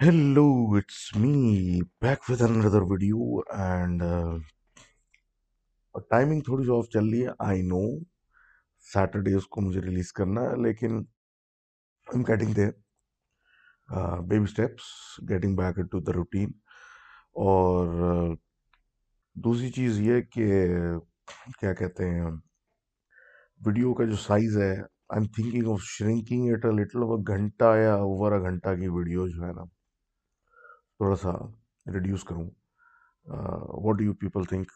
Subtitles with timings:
[0.00, 0.44] Hello
[0.76, 3.24] it's me back with another video
[3.54, 4.02] and
[6.10, 7.80] timing تھوڑی سی of چل رہی ہے آئی نو
[8.86, 12.66] سیٹرڈے اس کو مجھے ریلیز کرنا ہے لیکن I am getting the
[14.28, 14.84] baby steps
[15.30, 16.50] getting back to the routine
[17.44, 18.34] اور
[19.36, 20.46] دوسری چیز یہ کہ
[21.58, 22.30] کیا کہتے ہیں
[23.60, 27.92] ویڈیو کا جو سائز ہے I am thinking of shrinking it a little گھنٹہ یا
[28.06, 29.64] اوور اے گھنٹہ کی ویڈیو جو ہے نا
[31.00, 31.30] تھوڑا سا
[31.92, 32.48] ریڈیوس کروں۔
[33.84, 34.68] What do you people think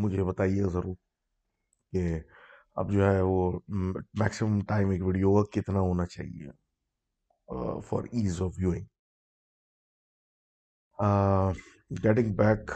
[0.00, 0.94] مجھے بتائیے ضرور
[1.92, 2.02] کہ
[2.80, 3.38] اب جو ہے وہ
[4.20, 6.50] میکسیمم ٹائم ایک ویڈیو کا کتنا ہونا چاہیے
[7.88, 8.86] for ease of viewing
[12.04, 12.70] getting back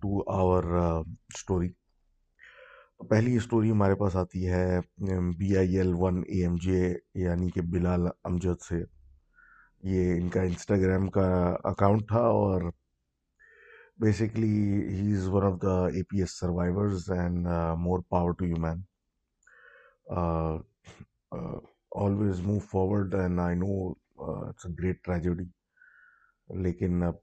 [0.00, 0.64] to our
[1.34, 1.68] story
[3.10, 4.66] پہلی اسٹوری ہمارے پاس آتی ہے
[5.38, 6.82] B I L one A M J
[7.24, 8.82] یعنی کہ بلال امجد سے۔
[9.84, 11.26] یہ ان کا انسٹاگرام کا
[11.64, 12.62] اکاؤنٹ تھا اور
[13.98, 14.52] basically
[14.90, 17.46] he is one of the A P S survivors and
[17.78, 18.80] more power to you man
[21.96, 23.74] always move forward and I know
[24.18, 25.44] it's a great tragedy
[26.48, 27.16] لیکن اب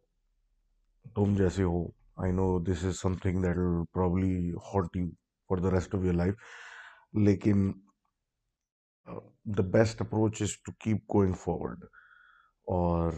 [1.15, 1.83] تم جیسے ہو
[2.17, 5.07] I know this is something that will probably haunt you
[5.49, 6.35] for the rest of your life
[7.21, 7.71] لیکن
[9.57, 11.85] the best approach is to keep going forward
[12.67, 13.13] اور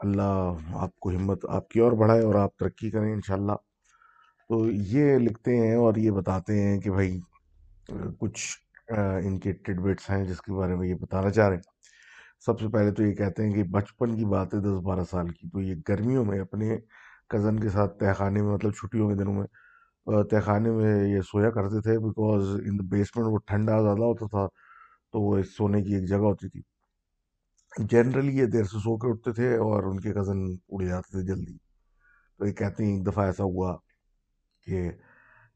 [0.00, 3.52] اللہ آپ کو ہمت آپ کی اور بڑھائے اور آپ ترقی کریں انشاءاللہ۔
[4.50, 7.18] تو یہ لکھتے ہیں اور یہ بتاتے ہیں کہ بھائی،
[8.20, 8.42] کچھ
[9.24, 11.74] ان کے ٹڈ بٹس ہیں جس کے بارے میں یہ بتانا چاہ رہے ہیں۔
[12.46, 15.28] سب سے پہلے تو یہ کہتے ہیں کہ بچپن کی بات ہے دس بارہ سال
[15.28, 16.76] کی۔ تو یہ گرمیوں میں اپنے
[17.28, 19.46] کزن کے ساتھ تہخانے میں مطلب چھٹیوں کے دنوں میں
[20.30, 24.26] تہہ خانے میں یہ سویا کرتے تھے بیکاز ان دا بیسمنٹ وہ ٹھنڈا زیادہ ہوتا
[24.26, 24.46] تھا
[25.12, 26.60] تو وہ سونے کی ایک جگہ ہوتی تھی۔
[27.78, 31.22] جنرلی یہ دیر سے سو کے اٹھتے تھے اور ان کے کزن اڑ جاتے تھے
[31.22, 31.56] جلدی۔
[32.38, 33.76] تو یہ کہتے ہیں، ایک دفعہ ایسا ہوا
[34.62, 34.90] کہ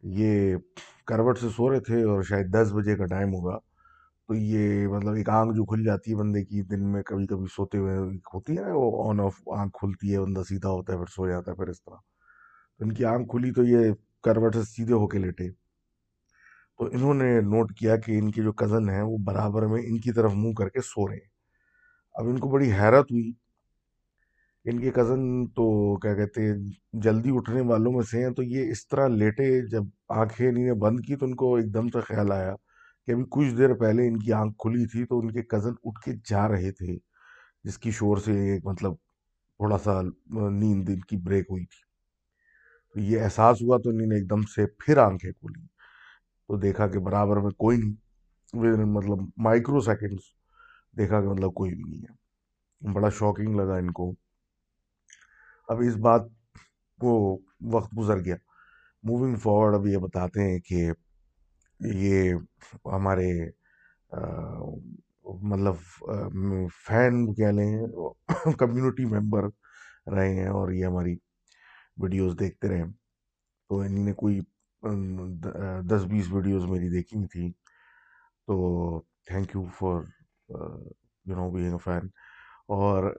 [0.03, 0.56] یہ
[1.06, 3.59] کروٹ سے سو رہے تھے اور شاید دس بجے کا ٹائم ہوگا۔
[4.28, 7.44] تو یہ مطلب ایک آنکھ جو کھل جاتی ہے بندے کی دن میں کبھی کبھی
[7.56, 7.99] سوتے ہوئے
[8.34, 11.28] ہوتی ہے نا، وہ آن آف آنکھ کھلتی ہے، بندہ سیدھا ہوتا ہے، پھر سو
[11.28, 11.97] جاتا ہے، پھر اس طرح۔
[12.78, 13.93] تو ان کی آنکھ کھلی تو یہ
[14.23, 15.50] کروٹ سے سیدھے ہو کے لیٹے۔
[16.78, 20.00] تو انہوں نے نوٹ کیا کہ ان کے جو کزن ہیں وہ برابر میں ان
[20.00, 21.30] کی طرف منہ کر کے سو رہے ہیں۔
[22.15, 23.32] اب ان کو بڑی حیرت ہوئی۔
[24.65, 26.43] ان کے کزن تو کیا کہتے
[26.93, 30.75] جلدی اٹھنے والوں میں سے ہیں۔ تو یہ اس طرح لیٹے جب آنکھیں انہیں نے
[30.75, 32.54] بند کی تو ان کو ایک دم سے خیال آیا
[33.06, 36.00] کہ ابھی کچھ دیر پہلے ان کی آنکھ کھلی تھی تو ان کے کزن اٹھ
[36.04, 36.99] کے جا رہے تھے،
[37.65, 40.00] جس کی شور سے ایک مطلب تھوڑا سا
[40.50, 41.88] نیند ان کی بریک ہوئی تھی۔
[42.94, 45.66] تو یہ احساس ہوا تو انہیں نے ایک دم سے پھر آنکھیں کھولی۔
[46.49, 50.40] تو دیکھا کہ برابر میں کوئی نہیں مطلب مائکرو سیکنڈس
[50.99, 54.12] دیکھا کہ مطلب کوئی بھی نہیں ہے۔ بڑا شاکنگ لگا ان کو۔
[55.69, 56.23] اب اس بات
[57.01, 57.12] کو
[57.73, 58.37] وقت گزر گیا۔
[59.03, 60.91] موونگ فارورڈ اب یہ بتاتے ہیں کہ
[61.81, 62.34] یہ
[62.95, 63.31] ہمارے
[65.50, 65.75] مطلب
[66.87, 67.73] فین کہہ لیں
[68.59, 69.45] کمیونٹی ممبر
[70.15, 71.15] رہے ہیں اور یہ ہماری
[72.03, 72.83] ویڈیوز دیکھتے رہے۔
[73.69, 74.41] تو انہیں نے کوئی
[75.91, 77.50] دس بیس ویڈیوز میری دیکھی تھیں۔
[78.47, 78.55] تو
[79.29, 80.00] thank you for
[80.50, 82.06] you know being fan.
[82.69, 83.15] اور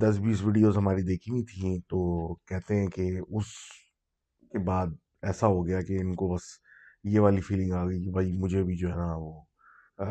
[0.00, 3.46] دس بیس ویڈیوز ہماری دیکھی ہوئی تھیں، تو کہتے ہیں کہ اس
[4.52, 4.86] کے بعد
[5.22, 6.42] ایسا ہو گیا کہ ان کو بس
[7.04, 9.40] یہ والی فیلنگ آ گئی کہ بھائی مجھے بھی جو ہے نا وہ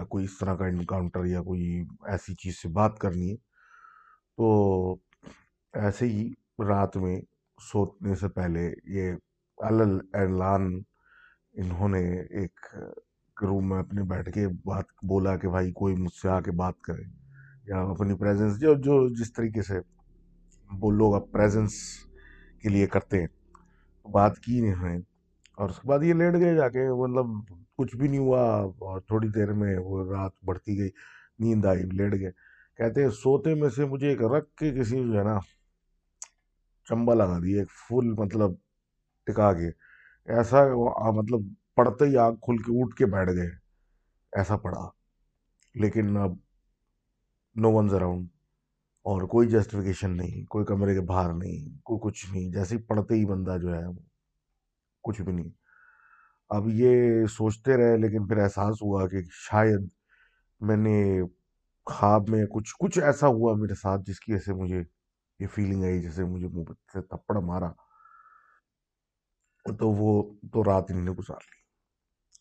[0.09, 3.35] کوئی اس طرح کا انکاؤنٹر یا کوئی ایسی چیز سے بات کرنی ہے۔
[4.37, 4.95] تو
[5.73, 6.33] ایسے ہی
[6.67, 7.21] رات میں
[7.71, 9.13] سوتنے سے پہلے یہ
[9.57, 10.81] الل اعلان
[11.53, 12.59] انہوں نے ایک
[13.41, 16.81] روم میں اپنے بیٹھ کے بات، بولا کہ بھائی کوئی مجھ سے آ کے بات
[16.81, 17.01] کرے
[17.67, 19.79] یا اپنی پریزنس جو جو جس طریقے سے
[20.71, 21.73] وہ لوگ اب پریزنس
[22.61, 23.27] کے لیے کرتے ہیں
[24.07, 24.99] بات کی نہیں نے۔
[25.57, 27.25] اور اس کے بعد یہ لیٹ گئے جا کے مطلب
[27.77, 30.89] کچھ بھی نہیں ہوا اور تھوڑی دیر میں وہ رات بڑھتی گئی،
[31.39, 32.31] نیند آئی، لیٹ گئے۔
[32.77, 35.39] کہتے ہیں، سوتے میں سے مجھے ایک رکھ کے کسی جو ہے نا
[36.89, 38.51] چمبا لگا دی ایک فل مطلب
[39.23, 39.67] ٹکا کے۔
[40.25, 40.63] ایسا
[41.11, 41.39] مطلب
[41.75, 43.49] پڑھتے ہی آگ کھل کے اٹھ کے بیٹھ گئے۔
[44.35, 44.89] ایسا پڑھا۔
[45.75, 46.31] لیکن اب
[47.55, 48.27] نو ونز اراؤنڈ
[49.03, 53.25] اور کوئی جسٹیفیکیشن نہیں، کوئی کمرے کے باہر نہیں، کوئی کچھ نہیں۔ جیسے پڑھتے ہی
[53.25, 53.83] بندہ جو ہے
[55.03, 55.49] کچھ بھی نہیں۔
[56.49, 59.87] اب یہ سوچتے رہے لیکن پھر احساس ہوا کہ شاید
[60.59, 61.21] میں نے
[61.85, 64.83] خواب میں کچھ کچھ ایسا ہوا میرے ساتھ جس کی وجہ سے مجھے
[65.39, 66.63] یہ فیلنگ آئی جیسے مجھے منہ
[66.93, 67.71] سے تھپڑ مارا۔
[69.79, 71.64] تو وہ تو رات انہیں نے گزار لی۔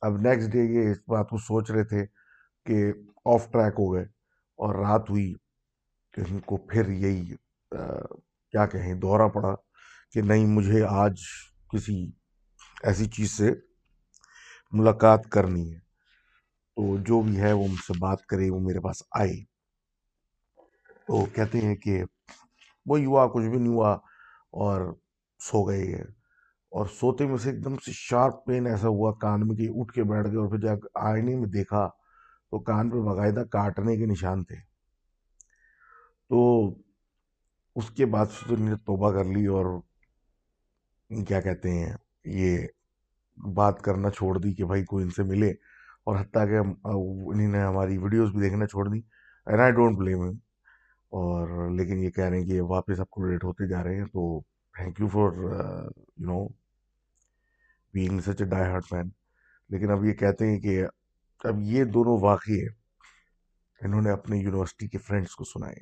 [0.05, 2.07] اب نیکسٹ ڈے یہ اس بات کو سوچ رہے تھے
[2.67, 2.93] کہ
[3.25, 4.03] آف ٹریک ہو گئے
[4.57, 5.35] اور رات ہوئی
[6.13, 7.35] کہ ان کو پھر یہی
[8.51, 9.55] کیا کہیں، دورہ پڑا
[10.13, 11.15] کہ نہیں مجھے آج
[11.73, 12.11] کسی
[12.83, 13.51] ایسی چیز سے
[14.73, 15.79] ملاقات کرنی ہے۔
[16.77, 19.45] تو جو بھی ہے وہ مجھ سے بات کرے، وہ میرے پاس آئے۔
[21.07, 22.05] تو کہتے ہیں کہ
[22.87, 23.93] وہی ہوا، کچھ بھی نہیں ہوا
[24.65, 24.95] اور
[25.39, 25.95] سو گئے۔
[26.75, 29.93] اور سوتے میں سے ایک دم سے شارپ پین ایسا ہوا، کان میں کہ اٹھ
[29.93, 31.87] کے بیٹھ گئے اور پھر جا آئینے میں دیکھا
[32.51, 34.57] تو کان پہ باقاعدہ کاٹنے کے نشان تھے۔
[36.31, 36.39] تو
[37.77, 39.67] اس کے بعد سے نے توبہ کر لی اور
[41.11, 41.93] کیا کہتے ہیں،
[42.25, 42.67] یہ
[43.37, 45.51] بات کرنا چھوڑ دی کہ بھائی کوئی ان سے ملے
[46.05, 49.01] اور حتیٰ کہ انہیں نے ہماری ویڈیوز بھی دیکھنا چھوڑ دی۔
[49.47, 50.21] اینڈ آئی ڈونٹ بلیم
[51.13, 54.07] اور لیکن یہ کہہ رہے ہیں کہ واپس اپ ٹو ڈیٹ ہوتے جا رہے ہیں
[54.13, 54.41] تو
[54.75, 56.47] thank you for you know
[57.95, 59.09] being such a diehard man
[59.69, 60.85] لیکن اب یہ کہتے ہیں کہ
[61.45, 62.67] اب یہ دونوں واقعے
[63.81, 65.77] انہوں نے اپنے یونیورسٹی کے فرینڈس کو سنائے۔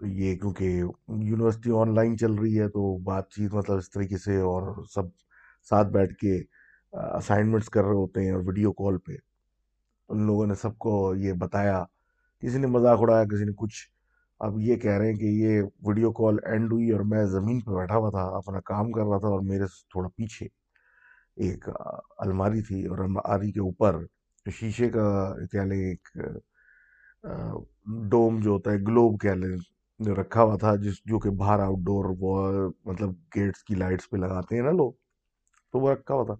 [0.00, 0.64] یہ کیونکہ
[1.08, 5.02] یونیورسٹی آن لائن چل رہی ہے تو بات چیت مطلب اس طریقے سے اور سب
[5.70, 6.40] ساتھ بیٹھ کے
[6.92, 9.12] اسائنمنٹس کر رہے ہوتے ہیں اور ویڈیو کال پہ۔
[10.08, 11.84] ان لوگوں نے سب کو یہ بتایا۔
[12.42, 13.76] کسی نے مذاق اڑایا، کسی نے کچھ۔
[14.40, 17.70] اب یہ کہہ رہے ہیں کہ یہ ویڈیو کال اینڈ ہوئی اور میں زمین پہ
[17.70, 20.59] بیٹھا ہوا تھا، اپنا کام کر رہا تھا اور میرے تھوڑا پیچھے۔
[21.44, 21.68] ایک
[22.18, 23.96] الماری تھی اور الماری کے اوپر
[24.46, 26.08] شیشے کا، کیا لیں، ایک
[28.10, 29.56] ڈوم جو ہوتا ہے، گلوب کیا لیں،
[30.00, 32.04] جو رکھا ہوا تھا، جس جو کہ باہر آؤٹ ڈور
[32.84, 34.92] مطلب گیٹس کی لائٹس پہ لگاتے ہیں نا لوگ،
[35.72, 36.34] تو وہ رکھا ہوا تھا۔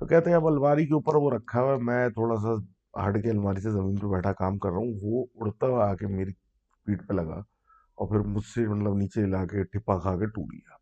[0.00, 2.54] تو کہتے ہیں اب الماری کے اوپر وہ رکھا ہوا ہے، میں تھوڑا سا
[3.08, 5.94] ہٹ کے الماری سے زمین پہ بیٹھا کام کر رہا ہوں۔ وہ اڑتا ہوا آ
[5.94, 6.32] کے میری
[6.86, 7.38] پیٹ پہ لگا
[7.98, 10.76] اور پھر مجھ سے مطلب نیچے لا کے ٹھپا کھا کے ٹوٹ گیا۔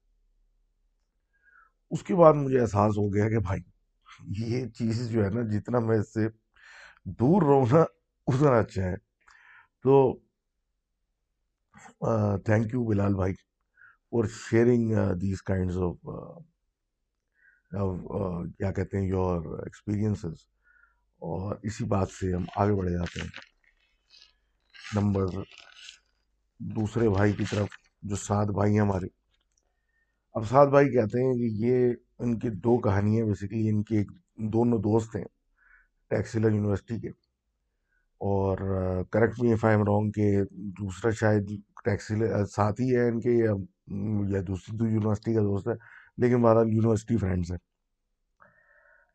[1.91, 3.61] اس کے بعد مجھے احساس ہو گیا کہ بھائی،
[4.41, 6.29] یہ چیز جو ہے نا، جتنا میں اس سے
[7.21, 7.83] دور رہوں نا،
[8.27, 8.97] اتنا اچھا ہے۔
[9.85, 9.93] تو
[12.45, 15.97] تھینک یو بلال بھائی for sharing these kinds of
[18.59, 20.37] کیا کہتے ہیں یور ایکسپیرینسز
[21.23, 23.29] اور اسی بات سے ہم آگے بڑھے جاتے ہیں۔
[24.95, 25.27] نمبر
[26.61, 27.69] دوسرے بھائی کی طرف،
[28.03, 29.07] جو سات بھائی ہیں ہمارے۔
[30.35, 34.11] اب بھائی کہتے ہیں کہ یہ ان کی دو کہانیاں بیسیکلی ان کے ایک
[34.53, 35.25] دونوں دوست ہیں
[36.11, 37.09] ٹیکسیلر یونیورسٹی کے
[38.21, 38.59] اور
[39.11, 40.43] correct me if I am wrong کہ
[40.79, 41.51] دوسرا شاید
[41.85, 45.75] ٹیکسیلر ساتھی ہے ان کے یا دوسری دو یونیورسٹی کا دوست ہے،
[46.19, 47.59] لیکن بہرحال یونیورسٹی فرینڈس ہیں۔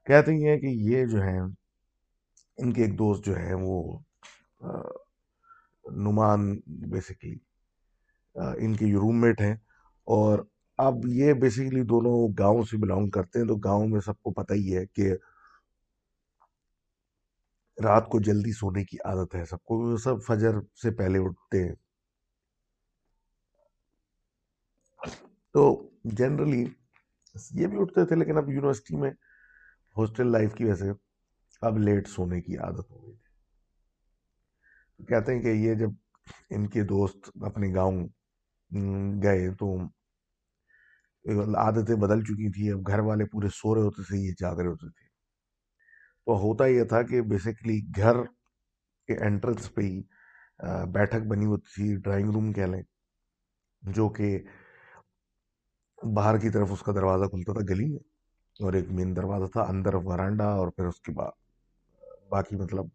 [0.07, 1.39] کہتے ہیں کہ یہ جو ہیں،
[2.57, 3.97] ان کے ایک دوست جو ہیں وہ
[5.85, 6.51] نمان
[6.91, 7.35] بیسیکلی
[8.35, 9.53] ان کے روم میٹ ہیں
[10.07, 10.39] اور
[10.77, 14.53] اب یہ بیسیکلی دونوں گاؤں سے بلانگ کرتے ہیں تو گاؤں میں سب کو پتہ
[14.53, 15.13] ہی ہے کہ
[17.83, 20.51] رات کو جلدی سونے کی عادت ہے سب کو، سب فجر
[20.81, 21.75] سے پہلے اٹھتے ہیں۔
[25.51, 26.65] تو جنرلی
[27.51, 29.11] یہ بھی اٹھتے تھے لیکن اب یونیورسٹی میں
[29.95, 30.91] ہاسٹل لائف کی وجہ سے
[31.61, 35.89] اب لیٹ سونے کی عادت ہو گئی۔ تھی کہتے ہیں کہ یہ جب
[36.49, 38.07] ان کے دوست اپنے گاؤں
[39.23, 39.75] گئے تو
[41.25, 44.67] عادتیں بدل چکی تھی اب گھر والے پورے سو رہے ہوتے تھے، یہ جاگ رہے
[44.67, 45.03] ہوتے تھے۔
[46.27, 48.23] تو ہوتا یہ تھا کہ بیسیکلی گھر
[49.09, 50.01] کے انٹرنس پہ ہی
[50.93, 52.81] بیٹھک بنی ہوتی تھی ڈرائنگ روم کہہ لیں،
[53.83, 54.37] جو کہ
[56.15, 57.99] باہر کی طرف اس کا دروازہ کھلتا تھا گلی میں،
[58.59, 61.31] اور ایک مین دروازہ تھا، اندر ورانڈا اور پھر اس کے بعد،
[62.29, 62.85] باقی مطلب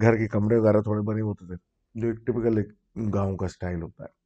[0.00, 1.56] گھر کے کمرے وغیرہ تھوڑے بنے ہوتے تھے۔
[1.94, 2.68] جو ایک ٹپکل ایک
[3.14, 4.23] گاؤں کا سٹائل ہوتا ہے۔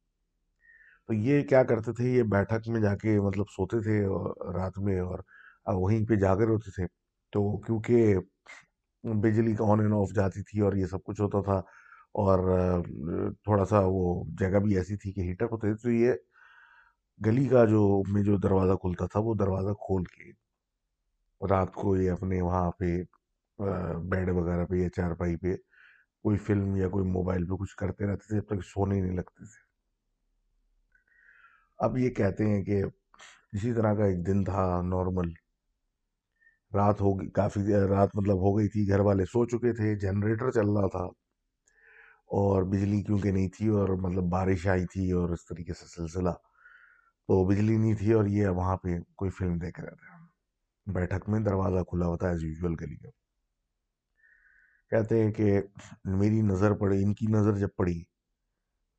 [1.09, 3.99] تو یہ کیا کرتے تھے؟ یہ بیٹھک میں جا کے مطلب سوتے تھے
[4.53, 5.19] رات میں اور
[5.75, 6.85] وہیں پہ جاگر ہوتے تھے۔
[7.33, 8.15] تو کیونکہ
[9.21, 11.57] بجلی کا آن اینڈ آف جاتی تھی اور یہ سب کچھ ہوتا تھا
[12.23, 12.39] اور
[13.43, 16.13] تھوڑا سا وہ جگہ بھی ایسی تھی کہ ہیٹر ہوتے تھے، تو یہ
[17.19, 17.81] گلی کا جو
[18.13, 20.31] میں جو دروازہ کھلتا تھا وہ دروازہ کھول کے
[21.41, 22.91] رات کو یہ اپنے وہاں پہ
[24.09, 25.55] بیڈ وغیرہ پہ یا چارپائی پہ
[26.25, 29.45] کوئی فلم یا کوئی موبائل پہ کچھ کرتے رہتے تھے، جب تک سونے نہیں لگتے
[29.45, 29.67] تھے۔
[31.79, 32.83] اب یہ کہتے ہیں کہ
[33.51, 35.29] اسی طرح کا ایک دن تھا نارمل
[36.71, 40.51] رات ہو گئی، کافی رات مطلب ہو گئی تھی، گھر والے سو چکے تھے جنریٹر
[40.51, 41.03] چل رہا تھا
[42.37, 46.29] اور بجلی کیونکہ نہیں تھی اور مطلب بارش آئی تھی اور اس طریقے سے سلسلہ
[47.29, 51.39] تو بجلی نہیں تھی اور یہ وہاں پہ کوئی فلم دیکھ رہے تھے۔ بیٹھک میں
[51.39, 53.09] دروازہ کھلا ہوتا ہے ایز یوزول گلی کا
[54.91, 55.61] کہتے ہیں کہ
[56.05, 58.01] میری نظر پڑی، ان کی نظر جب پڑی،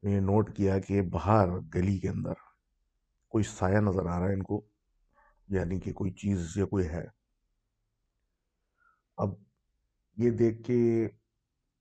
[0.02, 2.49] میں نے نوٹ کیا کہ باہر گلی کے اندر
[3.30, 4.64] کوئی سایہ نظر آ رہا ہے ان کو
[5.48, 7.04] یعنی کہ کوئی چیز یا کوئی ہے۔
[9.16, 9.28] اب
[10.16, 11.08] یہ دیکھ کے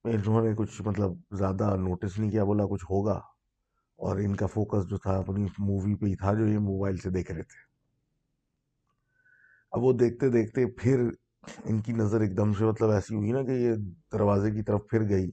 [0.04, 3.20] انہوں نے کچھ مطلب زیادہ نوٹس نہیں کیا، بولا کچھ ہوگا۔
[3.96, 7.10] اور ان کا فوکس جو تھا، اپنی مووی پہ ہی تھا جو یہ موبائل سے
[7.10, 7.70] دیکھ رہے تھے۔
[9.72, 11.10] اب وہ دیکھتے دیکھتے پھر
[11.66, 13.74] ان کی نظر ایک دم سے مطلب ایسی ہوئی نا کہ یہ
[14.12, 15.32] دروازے کی طرف پھر گئی۔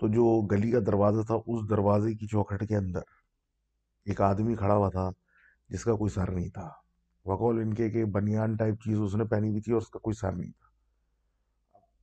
[0.00, 3.00] تو جو گلی کا دروازہ تھا، اس دروازے کی چوکھٹ کے اندر
[4.04, 5.10] ایک آدمی کھڑا ہوا تھا۔
[5.68, 6.70] جس کا کوئی سر نہیں تھا۔
[7.26, 9.98] وقول ان کے کہ بنیان ٹائپ چیز اس نے پہنی ہوئی تھی اور اس کا
[9.98, 10.66] کوئی سر نہیں تھا۔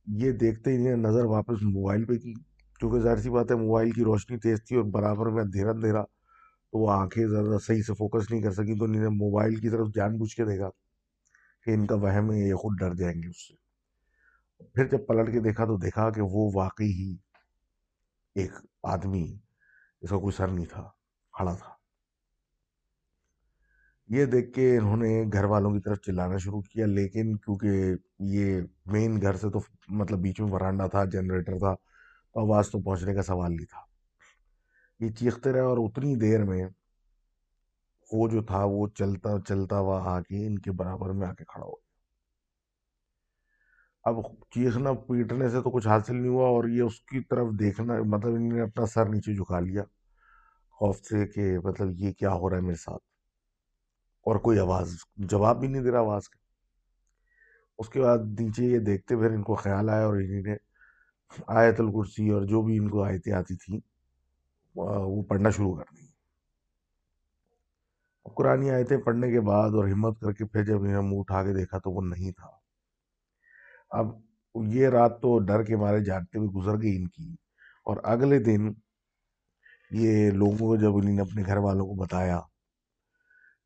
[0.06, 2.34] یہ دیکھتے ہی نظر واپس موبائل پہ کی۔
[2.78, 6.02] کیونکہ ظاہر سی بات ہے، موبائل کی روشنی تیز تھی اور برابر میں اندھیرا اندھیرا
[6.70, 9.68] تو وہ آنکھیں ذرا صحیح سے فوکس نہیں کر سکی تو انہوں نے موبائل کی
[9.68, 10.70] طرف جان بوجھ کے دیکھا
[11.62, 13.54] کہ ان کا وہم ہے، یہ خود ڈر جائیں گے اس سے۔
[14.64, 17.16] پھر جب پلٹ کے دیکھا تو دیکھا کہ وہ واقعی ہی
[18.34, 18.52] ایک
[18.82, 19.36] آدمی
[20.02, 20.82] جس کا کوئی سر نہیں تھا،
[21.32, 21.73] کھڑا تھا۔
[24.08, 28.60] یہ دیکھ کے انہوں نے گھر والوں کی طرف چلانا شروع کیا، لیکن کیونکہ یہ
[28.86, 31.74] مین گھر سے تو مطلب بیچ میں ورانڈا تھا جنریٹر تھا،
[32.32, 33.80] تو آواز تو پہنچنے کا سوال نہیں تھا۔
[35.00, 36.68] یہ چیختے رہے اور اتنی دیر میں
[38.12, 41.44] وہ جو تھا، وہ چلتا چلتا ہوا آ کے ان کے برابر میں آ کے
[41.44, 41.84] کھڑا ہو
[44.04, 44.14] اب
[44.50, 48.34] چیخنا پیٹنے سے تو کچھ حاصل نہیں ہوا اور یہ اس کی طرف دیکھنا مطلب
[48.34, 49.82] انہوں نے اپنا سر نیچے جھکا لیا۔
[50.70, 53.13] خوف سے کہ مطلب یہ کیا ہو رہا ہے میرے ساتھ۔
[54.26, 56.38] اور کوئی آواز، جواب بھی نہیں دے رہا آواز کا۔
[57.78, 60.56] اس کے بعد نیچے یہ دیکھتے پھر ان کو خیال آیا اور انہیں نے
[61.46, 63.80] آیت الکرسی اور جو بھی ان کو آیتیں آتی تھیں
[64.74, 66.06] وہ پڑھنا شروع کر دی۔
[68.34, 71.54] قرآن آیتیں پڑھنے کے بعد اور ہمت کر کے پھر جب انہیں منہ اٹھا کے
[71.54, 72.50] دیکھا تو وہ نہیں تھا۔
[73.90, 74.06] اب
[74.54, 77.34] یہ رات تو ڈر کے مارے جاگتے ہوئے گزر گئی ان کی۔
[77.84, 78.72] اور اگلے دن
[79.90, 82.40] یہ لوگوں کو جب انہیں اپنے گھر والوں کو بتایا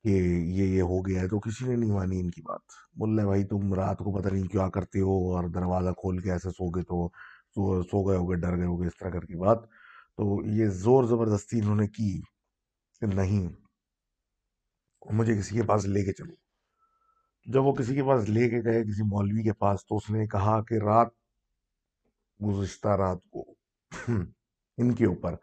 [0.04, 2.60] کہ یہ یہ ہو گیا ہے، تو کسی نے نہیں مانی ان کی بات۔
[2.98, 6.32] بول رہے بھائی تم رات کو پتہ نہیں کیا کرتے ہو اور دروازہ کھول کے
[6.32, 7.08] ایسے سو گئے تو
[7.82, 9.58] سو گئے ہو گئے ڈر گئے ہو گئے اس طرح کر کی بات۔
[10.18, 12.20] تو یہ زور زبردستی انہوں نے کی
[13.00, 13.48] کہ نہیں،
[15.10, 16.34] مجھے کسی کے پاس لے کے چلو۔
[17.46, 20.26] جب وہ کسی کے پاس لے کے گئے، کسی مولوی کے پاس، تو اس نے
[20.26, 21.08] کہا کہ رات،
[22.40, 23.44] گزشتہ رات کو
[24.78, 25.34] ان کے اوپر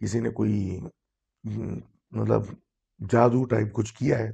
[0.00, 0.80] کسی نے کوئی
[1.44, 2.42] مطلب
[3.10, 4.30] جادو ٹائپ کچھ کیا ہے،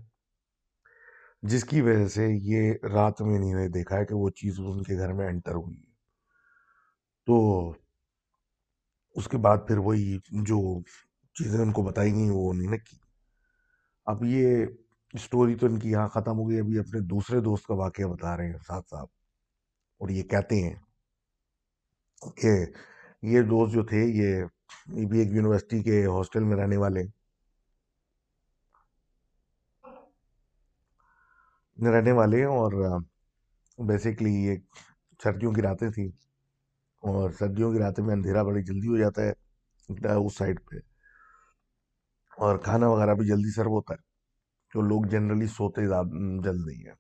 [1.43, 4.83] جس کی وجہ سے یہ رات میں انہوں نے دیکھا ہے کہ وہ چیز ان
[4.83, 5.95] کے گھر میں انٹر ہوئی۔ ہے
[7.27, 7.71] تو
[9.15, 10.81] اس کے بعد پھر وہی جو
[11.35, 12.97] چیزیں ان کو بتائی گئی وہ انہیں نے کی۔
[14.07, 14.67] اب یہ
[15.13, 18.37] اسٹوری تو ان کی یہاں ختم ہو گئی، ابھی اپنے دوسرے دوست کا واقعہ بتا
[18.37, 19.07] رہے ہیں، ساتھ صاحب۔
[19.99, 20.75] اور یہ کہتے ہیں
[22.37, 22.67] کہ
[23.23, 24.45] یہ دوست جو تھے، یہ
[25.07, 27.24] بھی ایک یونیورسٹی کے ہاسٹل میں رہنے والے
[31.79, 33.01] رہنے والے ہیں اور
[33.79, 34.57] بیسکلی یہ
[35.23, 36.09] سردیوں کی راتیں تھیں
[37.03, 39.33] اور سردیوں کی راتیں میں اندھیرا بڑی جلدی ہو جاتا ہے
[40.27, 40.77] اس سائڈ پہ۔
[42.39, 44.03] اور کھانا وغیرہ بھی جلدی سرو ہوتا ہے
[44.73, 45.83] تو لوگ جنرلی سوتے
[46.45, 46.95] جلد نہیں ہیں۔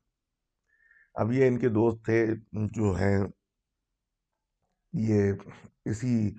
[1.14, 3.18] اب یہ ان کے دوست تھے، جو ہیں،
[4.92, 5.32] یہ
[5.84, 6.34] اسی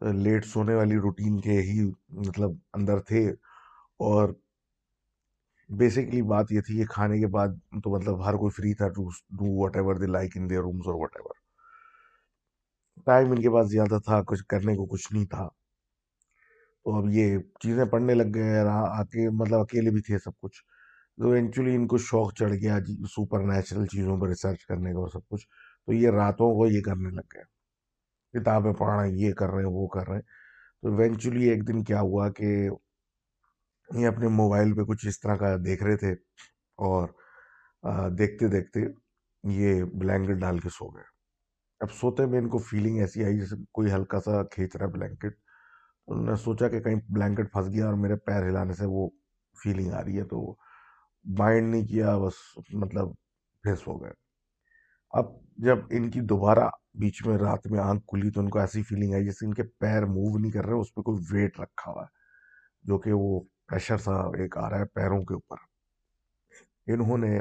[0.00, 3.30] لیٹ سونے والی روٹین کے ہی مطلب اندر تھے
[3.98, 4.28] اور
[5.68, 7.48] بیسکلی بات یہ تھی کہ کھانے کے بعد
[7.84, 10.94] تو مطلب ہر کوئی فری تھا to do whatever they like in their rooms اور
[10.94, 11.34] وٹ ایور
[13.06, 15.48] ٹائم ان کے پاس زیادہ تھا، کچھ کرنے کو کچھ نہیں تھا۔
[16.84, 20.62] تو اب یہ چیزیں پڑھنے لگ گئے آ کے مطلب اکیلے بھی تھے سب کچھ۔
[21.18, 24.98] تو ایکچولی ان کو شوق چڑھ گیا جی، سپر نیچرل چیزوں پر ریسرچ کرنے کا
[24.98, 25.46] اور سب کچھ۔
[25.86, 27.42] تو یہ راتوں کو یہ کرنے لگ گئے۔
[28.40, 30.22] کتابیں پڑھنا یہ کر رہے ہیں، وہ کر رہے ہیں۔
[30.82, 32.68] تو ایونچولی ایک دن کیا ہوا کہ
[33.90, 36.12] یہ اپنے موبائل پہ کچھ اس طرح کا دیکھ رہے تھے
[36.78, 37.08] اور
[38.18, 38.80] دیکھتے دیکھتے
[39.44, 41.04] یہ بلینکٹ ڈال کے سو گئے۔
[41.80, 44.90] اب سوتے میں ان کو فیلنگ ایسی آئی جیسے کوئی ہلکا سا کھینچ رہا ہے
[44.92, 45.34] بلینکٹ۔
[46.08, 49.08] انہوں نے سوچا کہ کہیں بلینکٹ پھنس گیا اور میرے پیر ہلانے سے وہ
[49.62, 50.54] فیلنگ آ رہی ہے تو
[51.24, 52.34] مائنڈ نہیں کیا، بس
[52.74, 53.12] مطلب
[53.64, 54.12] پھر سو گئے۔
[55.12, 55.24] اب
[55.64, 56.68] جب ان کی دوبارہ
[57.00, 59.62] بیچ میں رات میں آنکھ کھلی تو ان کو ایسی فیلنگ آئی جیسے ان کے
[59.80, 62.14] پیر موو نہیں کر رہے، اس پہ کوئی ویٹ رکھا ہوا ہے
[62.84, 65.56] جو کہ وہ پریشر سا ایک آ رہا ہے پیروں کے اوپر۔
[66.86, 67.40] انہوں نے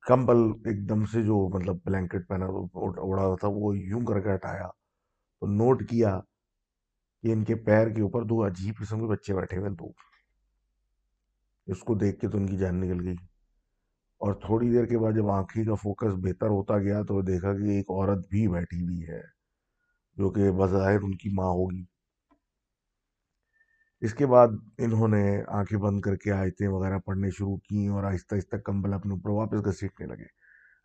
[0.00, 2.46] کمبل ایک دم سے جو مطلب بلینکٹ پہنا
[2.76, 4.68] اڑا تھا، وہ یوں کر کے ہٹایا۔
[5.40, 6.20] تو نوٹ کیا
[7.22, 9.92] کہ ان کے پیر کے اوپر دو عجیب قسم کے بچے بیٹھے ہوئے دو۔
[11.66, 13.16] اس کو دیکھ کے تو ان کی جان نکل گئی۔
[14.14, 17.62] اور تھوڑی دیر کے بعد جب آنکھیں کا فوکس بہتر ہوتا گیا تو دیکھا کہ
[17.62, 19.20] ایک عورت بھی بیٹھی ہوئی ہے،
[20.16, 21.93] جو کہ بظاہر ان کی ماں ہوگی۔
[24.04, 28.04] اس کے بعد انہوں نے آنکھیں بند کر کے آیتیں وغیرہ پڑھنے شروع کی اور
[28.04, 30.26] آہستہ آہستہ کمبل اپنے اوپر واپس گھسیٹنے لگے۔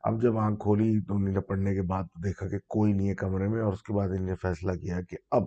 [0.04, 3.48] اب جب آنکھ کھولی تو نیند پڑنے کے بعد دیکھا کہ کوئی نہیں ہے کمرے
[3.48, 5.44] میں اور اس کے بعد انہوں نے فیصلہ کیا کہ اب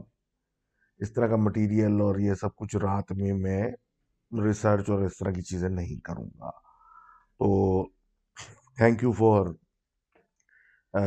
[0.99, 3.63] اس طرح کا مٹیریل اور یہ سب کچھ رات میں میں
[4.33, 6.51] ریسرچ اور اس طرح کی چیزیں نہیں کروں گا۔
[7.39, 7.85] تو
[8.77, 9.47] thank you for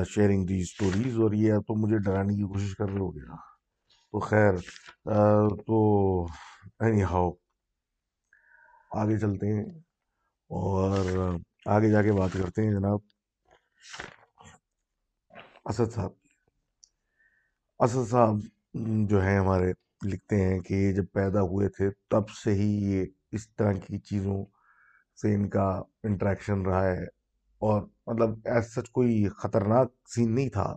[0.03, 3.35] sharing the stories اور یہ تو مجھے ڈرانے کی کوشش کر رہے ہو گیا۔
[4.11, 4.53] تو خیر
[5.67, 5.77] تو
[6.79, 7.31] اینی ہاؤ۔
[8.91, 9.65] آگے چلتے ہیں۔
[10.49, 11.05] اور
[11.65, 12.99] آگے جا کے بات کرتے ہیں جناب۔
[15.65, 16.09] اسد صاحب۔
[17.79, 18.35] اسد صاحب
[19.09, 19.73] جو ہیں ہمارے،
[20.05, 23.99] لکھتے ہیں کہ یہ جب پیدا ہوئے تھے، تب سے ہی یہ اس طرح کی
[23.99, 24.45] چیزوں
[25.21, 27.03] سے ان کا انٹریکشن رہا ہے۔
[27.59, 30.75] اور مطلب ایسا سچ کوئی خطرناک سین نہیں تھا۔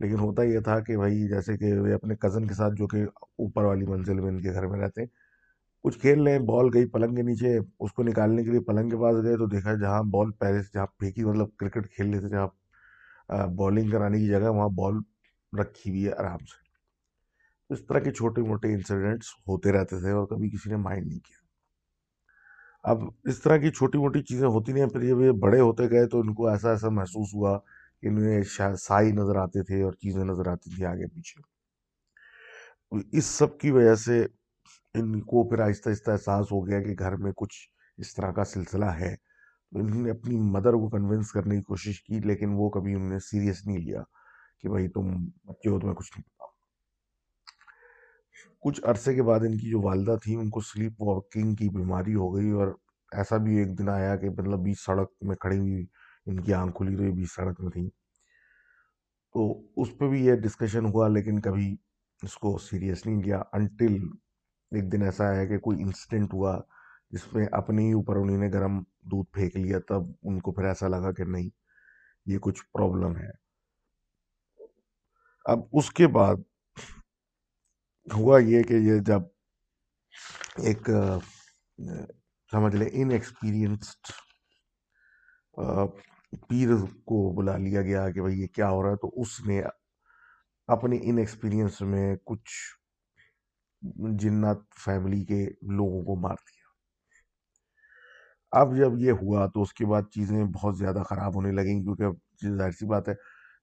[0.00, 3.04] لیکن ہوتا یہ تھا کہ بھائی، جیسے کہ وہ اپنے کزن کے ساتھ جو کہ
[3.20, 5.23] اوپر والی منزل میں ان کے گھر میں رہتے ہیں
[5.84, 8.90] کچھ کھیل رہے ہیں بال گئی پلنگ کے نیچے، اس کو نکالنے کے لیے پلنگ
[8.90, 12.28] کے پاس گئے تو دیکھا جہاں بال پہلے سے جہاں پھینکی مطلب کرکٹ کھیل لیتے
[12.28, 12.48] جہاں
[13.56, 14.94] بالنگ کرانے کی جگہ، وہاں بال
[15.60, 16.62] رکھی ہوئی ہے آرام سے۔
[17.70, 21.18] اس طرح کے چھوٹے موٹے انسیڈنٹس ہوتے رہتے تھے اور کبھی کسی نے مائنڈ نہیں
[21.18, 21.36] کیا۔
[22.84, 26.06] اب اس طرح کی چھوٹی موٹی چیزیں ہوتی نہیں پھر جب یہ بڑے ہوتے گئے
[26.06, 27.58] تو ان کو ایسا ایسا محسوس ہوا
[28.00, 28.42] کہ انہیں
[28.76, 31.42] سائی نظر آتے تھے اور چیزیں نظر آتی تھی آگے پیچھے۔
[33.18, 34.26] اس سب کی وجہ سے
[34.94, 37.56] ان کو پھر آہستہ آہستہ احساس ہو گیا کہ گھر میں کچھ
[37.98, 39.14] اس طرح کا سلسلہ ہے۔
[39.72, 43.08] تو انہوں نے اپنی مدر کو کنونس کرنے کی کوشش کی، لیکن وہ کبھی انہوں
[43.08, 44.02] نے سیریس نہیں لیا
[44.60, 45.08] کہ بھائی تم
[45.44, 46.46] بچے ہو تمہیں کچھ نہیں پتا۔
[48.60, 52.14] کچھ عرصے کے بعد ان کی جو والدہ تھی ان کو سلیپ واکنگ کی بیماری
[52.14, 52.68] ہو گئی اور
[53.12, 55.86] ایسا بھی ایک دن آیا کہ مطلب بیچ سڑک میں کھڑی ہوئی
[56.26, 57.88] ان کی آنکھ کھلی تو یہ بیچ سڑک میں تھی
[59.34, 61.76] تو اس پہ بھی یہ ڈسکشن ہوا، لیکن کبھی
[62.22, 63.96] اس کو سیریس نہیں لیا۔ انٹل
[64.76, 66.58] ایک دن ایسا ہے کہ کوئی انسیڈنٹ ہوا
[67.10, 68.78] جس میں اپنے ہی اوپر انہیں نے گرم
[69.10, 71.48] دودھ پھینک لیا، تب ان کو پھر ایسا لگا کہ نہیں،
[72.26, 73.30] یہ کچھ پرابلم ہے۔
[75.46, 76.36] اب اس کے بعد
[78.06, 79.22] ہوا یہ کہ یہ جب
[80.64, 80.90] ایک،
[82.52, 84.12] سمجھ لیں ان ایکسپیرینسڈ
[86.48, 89.60] پیر کو بلا لیا گیا کہ بھائی یہ کیا ہو رہا ہے، تو اس نے
[90.68, 92.52] اپنے ان ایکسپیرینس میں کچھ
[93.92, 96.64] جنات فیملی کے لوگوں کو مار دیا۔
[98.60, 102.04] اب جب یہ ہوا تو اس کے بعد چیزیں بہت زیادہ خراب ہونے لگیں کیونکہ
[102.56, 103.14] ظاہر سی بات ہے،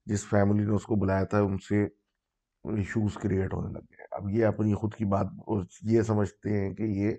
[0.06, 1.84] جس فیملی نے اس کو بلایا تھا، ان سے
[2.64, 5.26] ایشوز کریٹ ہونے لگ گئے۔ اب یہ اپنی خود کی بات،
[5.82, 7.12] یہ سمجھتے ہیں کہ یہ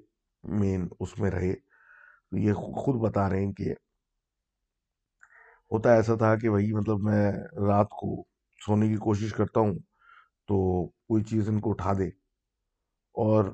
[0.44, 1.54] مین اس میں رہے۔
[2.30, 3.72] تو یہ خود بتا رہے ہیں کہ
[5.72, 7.32] ہوتا ایسا تھا کہ وہی مطلب میں
[7.66, 8.24] رات کو
[8.66, 9.74] سونے کی کوشش کرتا ہوں
[10.48, 12.21] تو کوئی چیز ان کو اٹھا دے۔
[13.14, 13.44] اور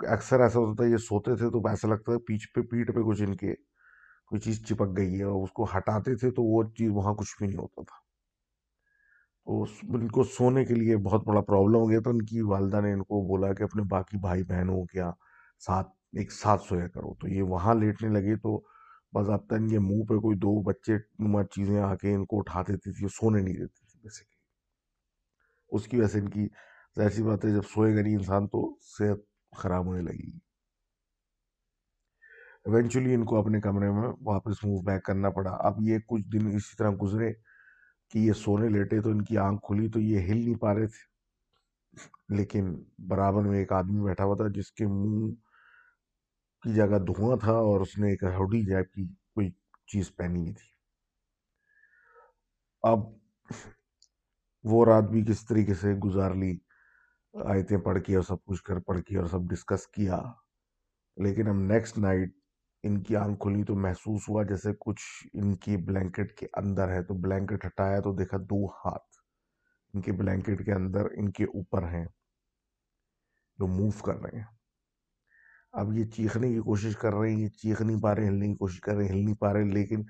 [0.00, 3.00] اکثر ایسا ہوتا تھا یہ سوتے تھے تو ایسا لگتا تھا پیچھ پہ پیٹھ پہ
[3.00, 3.54] کچھ ان کے
[4.26, 7.34] کوئی چیز چپک گئی ہے اور اس کو ہٹاتے تھے تو وہ چیز وہاں کچھ
[7.38, 8.04] بھی نہیں ہوتا تھا۔
[9.46, 9.62] تو
[9.94, 12.92] ان کو سونے کے لیے بہت بڑا پرابلم ہو گیا تو ان کی والدہ نے
[12.92, 15.10] ان کو بولا کہ اپنے باقی بھائی بہنوں کیا
[15.66, 18.58] ساتھ ایک ساتھ سویا کرو۔ تو یہ وہاں لیٹنے لگے تو
[19.12, 22.62] باضابطہ ان کے منہ پہ کوئی دو بچے نما چیزیں آ کے ان کو اٹھا
[22.62, 24.38] دیتی تھی سونے نہیں دیتی تھی۔ بیسکلی
[25.68, 26.46] اس کی وجہ سے ان کی
[26.96, 29.18] ظاہر سی بات ہے، جب سوئے گا نہیں انسان تو صحت
[29.56, 30.30] خراب ہونے لگی
[32.64, 36.46] ایونچولی ان کو اپنے کمرے میں واپس موو بیک کرنا پڑا۔ اب یہ کچھ دن
[36.46, 37.32] اسی طرح گزرے
[38.10, 40.86] کہ یہ سونے لیٹے تو ان کی آنکھ کھلی تو یہ ہل نہیں پا رہے
[40.86, 41.14] تھے۔
[42.28, 45.34] لیکن برابر میں ایک آدمی بیٹھا ہوا تھا جس کے منہ
[46.62, 49.50] کی جگہ دھواں تھا اور اس نے ایک ہوڈی جیب کی کوئی
[49.86, 50.68] چیز پہنی ہوئی تھی۔
[52.82, 52.98] اب
[54.64, 56.58] وہ رات بھی کس طریقے سے گزار لی؟
[57.34, 60.20] آیتیں پڑھ کے اور سب کچھ کر پڑھ کے اور سب ڈسکس کیا۔
[61.16, 62.30] لیکن اب نیکسٹ نائٹ
[62.82, 67.02] ان کی آنکھ کھلی تو محسوس ہوا جیسے کچھ ان کی بلینکٹ کے اندر ہے۔
[67.02, 69.16] تو بلینکٹ ہٹایا تو دیکھا دو ہاتھ
[69.94, 72.04] ان کے بلینکٹ کے اندر ان کے اوپر ہیں
[73.58, 74.46] جو موو کر رہے ہیں۔
[75.72, 78.54] اب یہ چیخنے کی کوشش کر رہے ہیں، یہ چیخ نہیں پا رہے، ہلنے کی
[78.54, 80.02] کوشش کر رہے ہیں، ہل نہیں پا رہے، لیکن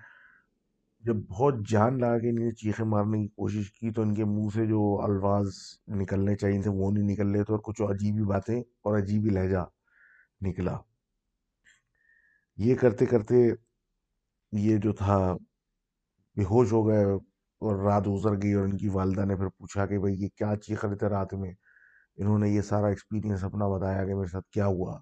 [1.04, 4.48] جب بہت جان لگا کے انہیں چیخیں مارنے کی کوشش کی تو ان کے منہ
[4.54, 5.48] سے جو الفاظ
[5.88, 9.64] نکلنے چاہیے تھے وہ نہیں نکل رہے تھے اور کچھ عجیبی باتیں اور عجیبی لہجہ
[10.40, 10.76] نکلا۔
[12.56, 13.34] یہ کرتے کرتے
[14.52, 15.36] یہ جو تھا،
[16.36, 17.04] بے ہوش ہو گئے
[17.60, 20.54] اور رات گزر گئی اور ان کی والدہ نے پھر پوچھا کہ بھائی یہ کیا
[20.56, 21.52] چیخ رہے تھے رات میں؟
[22.16, 25.00] انہوں نے یہ سارا ایکسپیرینس اپنا بتایا کہ میرے ساتھ کیا ہوا۔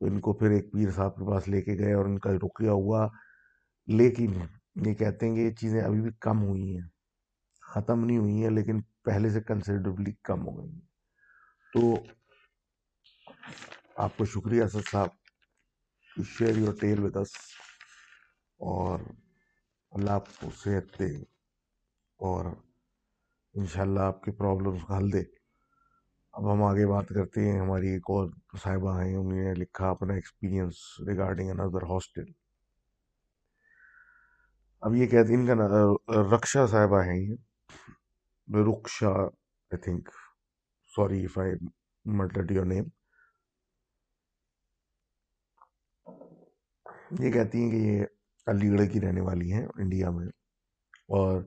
[0.00, 2.30] تو ان کو پھر ایک پیر صاحب کے پاس لے کے گئے اور ان کا
[2.30, 3.08] رکیا ہوا،
[3.86, 4.32] لیکن
[4.76, 6.88] یہ کہتے ہیں کہ یہ چیزیں ابھی بھی کم ہوئی ہیں۔
[7.60, 10.86] ختم نہیں ہوئی ہیں، لیکن پہلے سے کنسیڈربلی کم ہو گئی ہیں۔
[11.72, 11.94] تو
[13.96, 15.08] آپ کو شکریہ Asad sahab
[16.24, 17.28] share your tale with us
[18.58, 18.98] اور
[19.90, 21.16] اللہ آپ کو صحت دے
[22.18, 22.44] اور
[23.54, 25.22] انشاءاللہ آپ کے پرابلمس کا حل دے۔
[26.32, 28.30] اب ہم آگے بات کرتے ہیں، ہماری ایک اور
[28.62, 30.74] صاحبہ ہیں، انہوں نے لکھا اپنا ایکسپیرینس
[31.08, 32.24] ریگارڈنگ اندر ہاسٹل
[34.86, 37.34] اب یہ کہتے ہیں ان کا رکشا صاحبہ ہیں یہ۔
[38.48, 40.08] Raksha I think
[40.96, 41.52] sorry if I
[42.04, 42.84] murdered your name
[47.20, 48.04] یہ کہتی ہیں کہ یہ
[48.46, 50.26] علی گڑھ کی رہنے والی ہیں، انڈیا میں۔
[51.08, 51.42] اور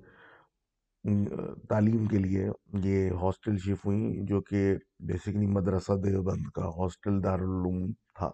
[1.70, 7.92] تعلیم کے لیے یہ ہاسٹل شفٹ ہوئیں جو کہ بیسکلی مدرسہ دیوبند کا، ہاسٹل دارالعلوم
[8.16, 8.30] تھا۔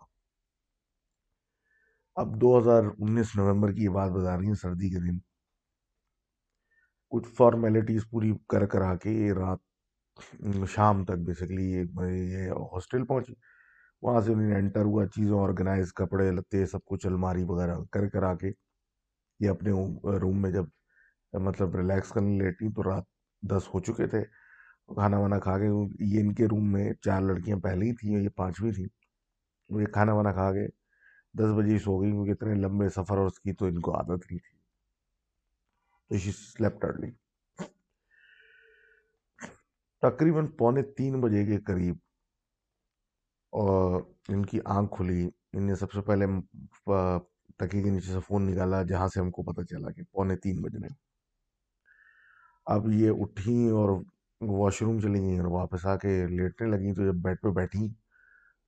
[2.15, 5.17] اب دو ہزار انیس نومبر کی یہ بات بتا رہی ہیں، سردی کے دن۔
[7.11, 9.59] کچھ فارمیلٹیز پوری کر کر آ کے یہ رات،
[10.73, 13.33] شام تک بیسکلی یہ ہاسٹل پہنچی۔
[14.01, 18.23] وہاں سے انہیں انٹر ہوا، چیزیں آرگنائز کپڑے، لتے، سب کچھ، الماری وغیرہ کر کر
[18.23, 18.51] آ کے
[19.39, 19.71] یہ اپنے
[20.21, 20.65] روم میں جب
[21.33, 23.03] مطلب ریلیکس کرنے لیٹی تو رات
[23.41, 24.23] دس ہو چکے تھے۔
[24.95, 25.67] کھانا وانا کھا کے
[26.05, 28.87] یہ ان کے روم میں چار لڑکیاں پہلے ہی تھیں، یہ پانچویں تھیں۔
[29.69, 30.67] وہ یہ کھانا وانا کھا کے
[31.35, 33.95] دس بجے ہی سو گئی کیونکہ اتنے لمبے سفر اور اس کی تو ان کو
[33.97, 34.57] عادت نہیں تھی۔
[36.11, 37.11] تو شی سلیپٹ ارلی
[40.03, 41.95] تقریباً پونے تین بجے کے قریب،
[43.53, 46.25] اور ان کی آنکھ کھلی۔ ان نے سب سے پہلے
[47.59, 50.61] تکی کے نیچے سے فون نکالا، جہاں سے ہم کو پتہ چلا کہ پونے تین
[50.61, 50.87] بجنے
[52.67, 53.89] اب یہ اٹھیں اور
[54.41, 57.87] واش روم چلی گئیں اور واپس آ کے لیٹنے لگیں۔ تو جب بیڈ پہ بیٹھیں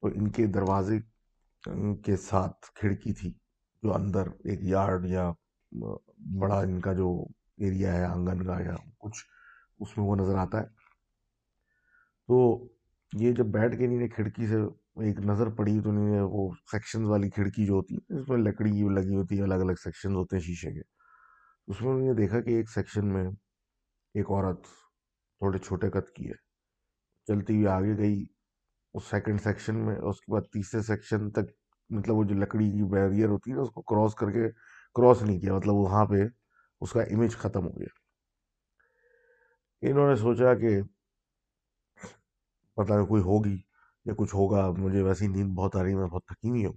[0.03, 0.99] تو ان کے دروازے
[2.05, 3.31] کے ساتھ کھڑکی تھی،
[3.83, 5.31] جو اندر ایک یارڈ یا
[6.39, 7.09] بڑا ان کا جو
[7.57, 9.23] ایریا ہے، آنگن کا یا کچھ،
[9.79, 10.67] اس میں وہ نظر آتا ہے۔
[12.27, 12.37] تو
[13.13, 14.57] یہ جب بیٹھ کے انہیں نے کھڑکی سے
[15.05, 18.71] ایک نظر پڑی تو انہیں وہ سیکشنز والی کھڑکی جو ہوتی ہے اس میں لکڑی
[18.95, 20.81] لگی ہوتی ہے الگ الگ سیکشنز ہوتے ہیں شیشے کے۔
[21.67, 23.23] اس میں انہوں نے دیکھا کہ ایک سیکشن میں
[24.13, 26.35] ایک عورت تھوڑے چھوٹے قد کی ہے۔
[27.27, 28.25] چلتی ہوئی آگے گئی،
[28.93, 31.56] اس سیکنڈ سیکشن میں، اس کے بعد تیسرے سیکشن تک
[31.89, 34.49] مطلب وہ جو لکڑی کی بیریئر ہوتی ہے اس کو کراس کر کے
[34.95, 36.15] کراس نہیں کیا مطلب وہاں پہ
[36.81, 37.95] اس کا امیج ختم ہو گیا۔
[39.81, 40.81] انہوں نے سوچا کہ
[42.77, 43.57] پتہ نہیں کوئی ہوگی
[44.05, 46.73] یا کچھ ہوگا، مجھے ویسی نیند بہت آ رہی میں بہت تھکی ہوئی ہوں۔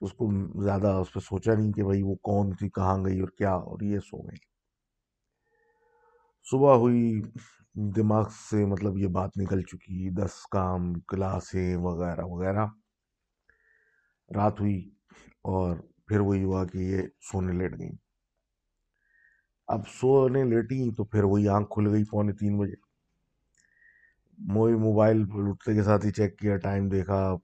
[0.00, 0.30] اس کو
[0.64, 3.82] زیادہ اس پہ سوچا نہیں کہ بھائی وہ کون تھی کہاں گئی اور کیا، اور
[3.82, 4.38] یہ سو گئی۔
[6.50, 7.22] صبح ہوئی،
[7.74, 12.66] دماغ سے مطلب یہ بات نکل چکی، دس کام، کلاسیں وغیرہ وغیرہ۔
[14.34, 14.90] رات ہوئی
[15.42, 17.92] اور پھر وہی ہوا کہ یہ سونے لیٹ گئیں۔
[19.66, 22.74] اب سونے لیٹی تو پھر وہی آنکھ کھل گئی پونے تین بجے۔
[24.38, 27.36] موئی موبائل اٹھتے کے ساتھ ہی چیک کیا، ٹائم دیکھا۔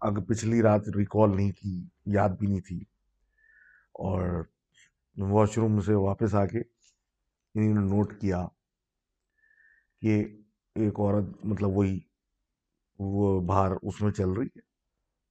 [0.00, 2.80] اگر پچھلی رات ریکال نہیں کی، یاد بھی نہیں تھی۔
[3.92, 4.44] اور
[5.16, 8.46] واش روم سے واپس آ کے انہوں نے نوٹ کیا
[10.00, 10.24] کہ
[10.74, 12.00] ایک عورت مطلب وہی،
[12.98, 14.65] وہ باہر اس میں چل رہی ہے۔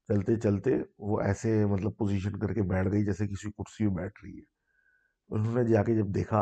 [0.09, 4.23] چلتے چلتے وہ ایسے مطلب پوزیشن کر کے بیٹھ گئی جیسے کسی کرسی پہ بیٹھ
[4.23, 4.43] رہی ہے۔
[5.29, 6.41] انہوں نے جا کے جب دیکھا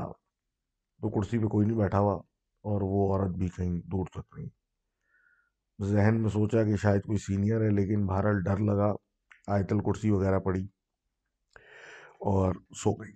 [1.01, 2.15] تو کرسی پہ کوئی نہیں بیٹھا ہوا
[2.65, 4.47] اور وہ عورت بھی کہیں دور تک رہی
[5.79, 8.91] ذہن میں سوچا کہ شاید کوئی سینئر ہے لیکن بہرحال ڈر لگا۔
[9.47, 10.63] آیتل کرسی وغیرہ پڑی
[12.31, 13.11] اور سو گئی۔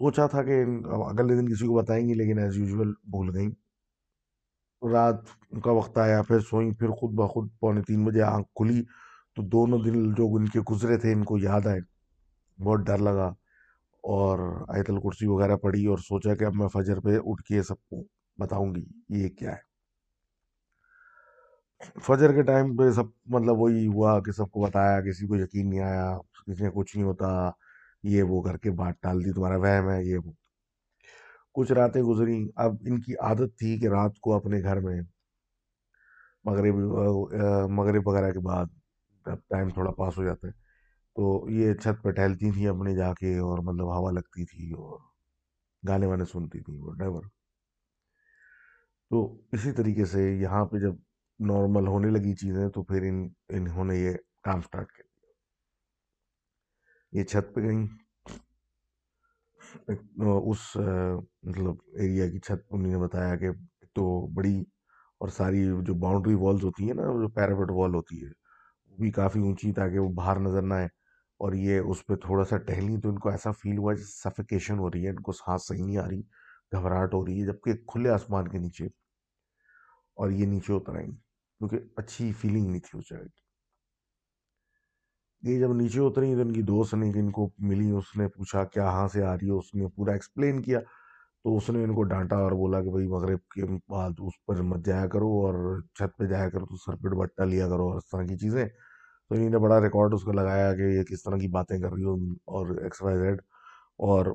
[0.00, 0.62] سوچا تھا کہ
[1.08, 3.50] اگلے دن کسی کو بتائیں گی لیکن ایز یوزول بھول گئیں۔
[4.92, 5.16] رات
[5.64, 8.82] کا وقت آیا، پھر سوئیں، پھر خود بخود پونے تین بجے آنکھ کھلی
[9.36, 11.80] تو دونوں دن جو ان کے گزرے تھے ان کو یاد آئے۔
[12.64, 13.26] بہت ڈر لگا
[14.02, 17.74] اور آیت الکرسی وغیرہ پڑھی اور سوچا کہ اب میں فجر پہ اٹھ کے سب
[17.74, 18.02] کو
[18.38, 19.74] بتاؤں گی یہ کیا ہے۔
[22.02, 25.70] فجر کے ٹائم پہ سب مطلب وہی ہوا کہ سب کو بتایا، کسی کو یقین
[25.70, 27.50] نہیں آیا، کسی نے کچھ نہیں ہوتا،
[28.02, 30.43] یہ وہ کر کے بات ٹال دی، تمہارا وہم ہے، یہ وہ۔
[31.54, 35.00] کچھ راتیں گزری۔ اب ان کی عادت تھی کہ رات کو اپنے گھر میں
[36.44, 36.74] مغرب
[37.70, 38.66] مغرب وغیرہ کے بعد
[39.26, 40.52] جب ٹائم تھوڑا پاس ہو جاتا ہے۔
[41.16, 44.98] تو یہ چھت پہ ٹہلتی تھیں اپنے جا کے اور مطلب ہوا لگتی تھی اور
[45.88, 47.22] گانے وانے سنتی تھیں وہ ڈرائیور
[49.10, 50.94] تو اسی طریقے سے یہاں پہ جب
[51.38, 54.12] نارمل ہونے لگی چیزیں تو پھر ان، انہوں نے یہ
[54.42, 55.32] کام سٹارٹ کر دیا۔
[57.18, 58.03] یہ چھت پہ گئیں۔
[60.18, 63.50] اس مطلب ایریا کی چھت انہیں نے بتایا کہ
[63.94, 64.60] تو بڑی
[65.20, 69.10] اور ساری جو باؤنڈری والز ہوتی ہیں نا جو پیراپٹ وال ہوتی ہے وہ بھی
[69.10, 70.86] کافی اونچی تاکہ وہ باہر نظر نہ آئے
[71.40, 74.78] اور یہ اس پہ تھوڑا سا ٹہلی تو ان کو ایسا فیل ہوا جیسے سفیکیشن
[74.78, 76.20] ہو رہی ہے ان کو سانس صحیح نہیں آ رہی
[76.72, 78.84] گھبراہٹ ہو رہی ہے جبکہ کھلے آسمان کے نیچے
[80.16, 83.43] اور یہ نیچے اتر آئیں کیونکہ اچھی فیلنگ نہیں تھی اس جگہ کی
[85.44, 88.64] یہ جب نیچے اتری تو ان کی دوست نے، ان کو ملی، اس نے پوچھا
[88.64, 90.80] کیا ہاں سے آ رہی ہے، اس نے پورا ایکسپلین کیا۔
[91.44, 94.62] تو اس نے ان کو ڈانٹا اور بولا کہ بھائی مغرب کے بعد اس پر
[94.62, 97.96] مت جایا کرو اور چھت پہ جایا کرو، تو سر پہ بٹا لیا کرو اور
[97.96, 98.64] اس طرح کی چیزیں۔
[99.28, 101.92] تو انہیں نے بڑا ریکارڈ اس کو لگایا کہ یہ کس طرح کی باتیں کر
[101.92, 103.40] رہی ہو اور ایکس وائی زیڈ
[103.96, 104.26] اور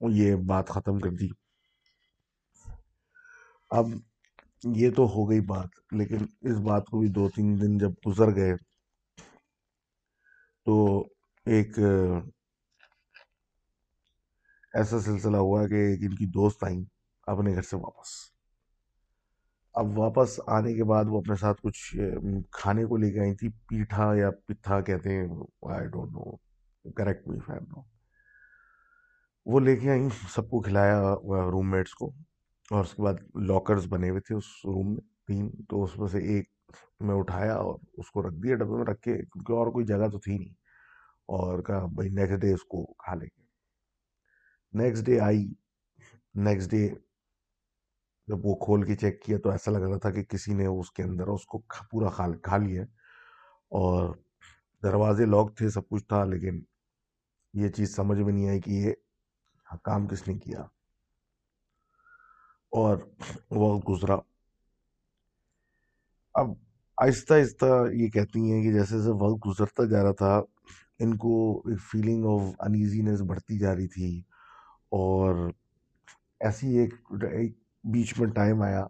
[0.00, 1.28] یہ بات ختم کر دی۔
[3.70, 3.86] اب
[4.74, 8.34] یہ تو ہو گئی بات، لیکن اس بات کو بھی دو تین دن جب گزر
[8.34, 8.52] گئے
[10.66, 10.74] تو
[11.46, 11.78] ایک
[14.74, 16.84] ایسا سلسلہ ہوا کہ ایک ان کی دوست آئیں
[17.26, 18.12] اپنے گھر سے واپس۔
[19.74, 21.96] اب واپس آنے کے بعد وہ اپنے ساتھ کچھ
[22.52, 25.26] کھانے کو لے کے آئی تھی، پیٹھا یا پتھا کہتے ہیں
[25.70, 26.36] آئی ڈونٹ نو
[26.90, 27.82] کریکٹ می فیم نو
[29.46, 31.00] وہ لے کے آئیں، سب کو کھلایا
[31.50, 32.06] روم میٹس کو۔
[32.70, 36.08] اور اس کے بعد لاکرز بنے ہوئے تھے اس روم میں تین، تو اس میں
[36.08, 36.48] سے ایک
[37.00, 40.08] میں اٹھایا اور اس کو رکھ دیا، ڈبے میں رکھ کے، کیونکہ اور کوئی جگہ
[40.08, 40.54] تو تھی نہیں۔
[41.26, 43.44] اور کہا، بھائی نیکسٹ ڈے اس کو کھا لیں گے۔
[44.72, 45.52] نیکسٹ ڈے آئی۔
[46.34, 46.88] نیکسٹ ڈے
[48.26, 50.92] جب وہ کھول کے چیک کیا تو ایسا لگ رہا تھا کہ کسی نے اس
[50.92, 51.58] کے اندر اس کو
[51.90, 52.10] پورا
[52.42, 52.82] کھا لیا۔
[53.70, 54.14] اور
[54.82, 56.62] دروازے لاک تھے، سب کچھ تھا، لیکن
[57.52, 58.92] یہ چیز سمجھ میں نہیں آئی کہ یہ
[59.82, 60.60] کام کس نے کیا۔
[62.70, 62.96] اور
[63.50, 64.16] وقت گزرا۔
[66.34, 66.52] اب
[66.98, 70.40] آہستہ آہستہ یہ کہتی ہیں کہ جیسے جیسے وقت گزرتا جا رہا تھا،
[70.98, 71.34] ان کو
[71.68, 74.08] ایک فیلنگ آف انیزینس بڑھتی جا رہی تھی
[74.98, 75.48] اور
[76.40, 76.94] ایسی ایک
[77.30, 77.52] ایک
[77.84, 78.84] بیچ میں ٹائم آیا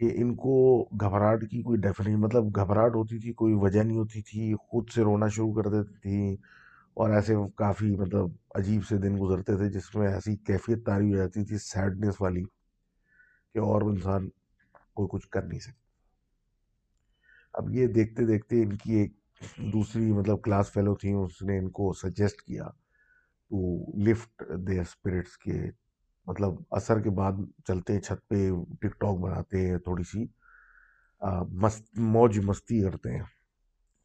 [0.00, 0.54] کہ ان کو
[1.00, 5.02] گھبراہٹ کی کوئی ڈیفینیٹ مطلب گھبراہٹ ہوتی تھی، کوئی وجہ نہیں ہوتی تھی، خود سے
[5.02, 6.36] رونا شروع کر دیتی تھی
[6.96, 11.16] اور ایسے کافی مطلب عجیب سے دن گزرتے تھے جس میں ایسی کیفیت تاری ہو
[11.16, 12.44] جاتی تھی سیڈنس والی
[13.54, 14.28] کہ اور انسان
[14.94, 15.81] کوئی کچھ کر نہیں سکتا۔
[17.54, 19.12] اب یہ دیکھتے دیکھتے ان کی ایک
[19.72, 22.68] دوسری مطلب کلاس فیلو تھیں، اس نے ان کو سجیسٹ کیا
[23.50, 23.60] ٹو
[24.06, 25.60] لفٹ دے اسپرٹس کے
[26.26, 28.48] مطلب اثر کے بعد چلتے چھت پہ
[28.80, 30.24] ٹک ٹاک بناتے ہیں، تھوڑی سی
[31.62, 33.22] مست، موج مستی کرتے ہیں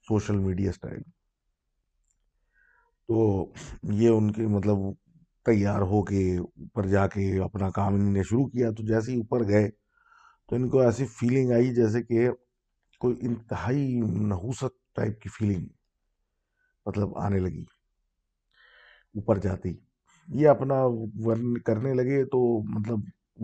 [0.08, 1.02] سوشل میڈیا اسٹائل
[3.10, 3.46] تو
[3.94, 4.78] یہ ان کے مطلب
[5.46, 9.18] تیار ہو کے اوپر جا کے اپنا کام انہوں نے شروع کیا۔ تو جیسے ہی
[9.18, 9.70] اوپر گئے
[10.50, 12.28] تو ان کو ایسی فیلنگ آئی جیسے کہ
[13.00, 15.66] کوئی انتہائی نحوست ٹائپ کی فیلنگ
[16.86, 17.64] مطلب آنے لگی،
[19.16, 19.74] اوپر جاتی۔
[20.28, 20.76] یہ اپنا
[21.24, 23.00] ورن کرنے لگے تو مطلب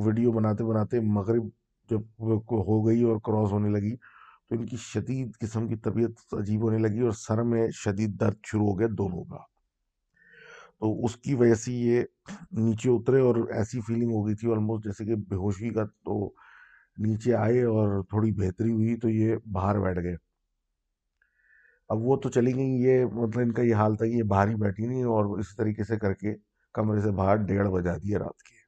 [0.05, 1.43] ویڈیو بناتے بناتے مغرب
[1.89, 6.61] جب ہو گئی اور کراس ہونے لگی تو ان کی شدید قسم کی طبیعت عجیب
[6.61, 9.37] ہونے لگی اور سر میں شدید درد شروع ہو گیا دونوں کا۔
[10.79, 12.01] تو اس کی وجہ سے یہ
[12.51, 16.33] نیچے اترے اور ایسی فیلنگ ہو گئی تھی آلموسٹ جیسے کہ بے ہوشی کا تو
[16.97, 20.15] نیچے آئے اور تھوڑی بہتری ہوئی تو یہ باہر بیٹھ گئے۔
[21.89, 24.47] اب وہ تو چلی گئیں، یہ مطلب ان کا یہ حال تھا کہ یہ باہر
[24.47, 26.35] ہی بیٹھی نہیں اور اس طریقے سے کر کے
[26.73, 28.61] کمرے سے باہر ڈیڑھ بجا دیے رات کے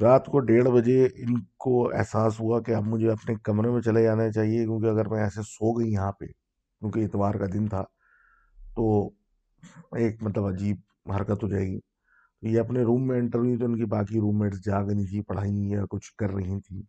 [0.00, 4.02] رات کو ڈیڑھ بجے ان کو احساس ہوا کہ اب مجھے اپنے کمرے میں چلے
[4.02, 7.82] جانا چاہیے کیونکہ اگر میں ایسے سو گئی یہاں پہ کیونکہ اتوار کا دن تھا
[8.76, 9.10] تو
[9.92, 10.76] ایک مطلب عجیب
[11.10, 11.78] حرکت ہو جائے گی۔
[12.42, 15.20] یہ اپنے روم میں انٹر ہوئی تو ان کی باقی روم میٹس جاگ نہیں تھی
[15.20, 16.82] پڑھائی یا کچھ کر رہی تھیں۔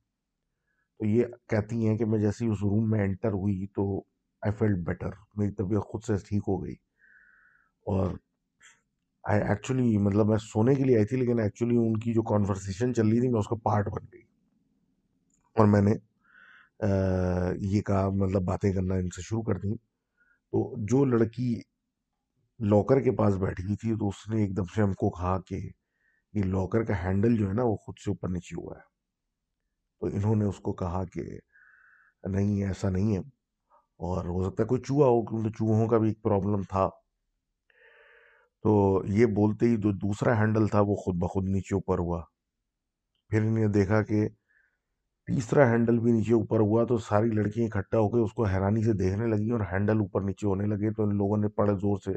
[1.00, 4.00] تو یہ کہتی ہیں کہ میں جیسے ہی اس روم میں انٹر ہوئی تو
[4.42, 6.74] آئی فیلٹ بیٹر میری طبیعت خود سے ٹھیک ہو گئی۔
[7.86, 8.12] اور
[9.24, 12.94] آئی ایکچولی مطلب میں سونے کے لیے آئی تھی لیکن ایکچولی ان کی جو کانورسیشن
[12.94, 14.22] چل رہی تھی میں اس کا پارٹ بن گئی۔
[15.56, 15.92] اور میں نے
[17.62, 19.76] یہ کہا مطلب باتیں کرنا ان سے شروع کر دیں۔
[20.52, 21.62] تو جو لڑکی
[22.63, 25.41] لاکر کے پاس بیٹھی ہوئی تھی تو اس نے ایک دم سے ہم کو کہا
[25.47, 25.69] کہ
[26.34, 28.82] یہ لاکر کا ہینڈل جو ہے نا وہ خود سے اوپر نیچے ہوا ہے۔
[29.99, 31.21] تو انہوں نے اس کو کہا کہ
[32.23, 33.19] نہیں، ایسا نہیں ہے۔
[33.99, 36.89] اور ہو سکتا ہے کوئی چوہا ہو، کیونکہ چوہوں کا بھی ایک پرابلم تھا۔
[38.63, 42.23] تو یہ بولتے ہی جو دوسرا ہینڈل تھا وہ خود بخود نیچے اوپر ہوا۔
[43.30, 44.30] پھر انہیں دیکھا کہ
[45.26, 48.84] تیسرا ہینڈل بھی نیچے اوپر ہوا تو ساری لڑکیاں اکٹھا ہو کے اس کو حیرانی
[48.84, 51.97] سے دیکھنے لگی اور ہینڈل اوپر نیچے ہونے لگے۔ تو ان لوگوں نے پڑے زور
[51.97, 52.12] سے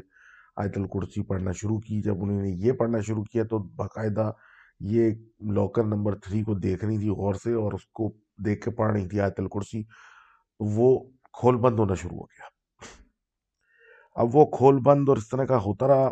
[0.57, 4.31] آیت الکرسی پڑھنا شروع کی۔ جب انہوں نے یہ پڑھنا شروع کیا تو باقاعدہ
[4.79, 5.11] یہ
[5.51, 8.11] لاکر نمبر تھری کو دیکھ رہی تھی غور سے اور اس کو
[8.45, 9.83] دیکھ کے پڑھ رہی تھی آیت الکرسی،
[10.59, 12.47] وہ کھول بند ہونا شروع ہو گیا۔
[14.15, 16.07] اب وہ کھول بند اور اس طرح کا ہوتا رہا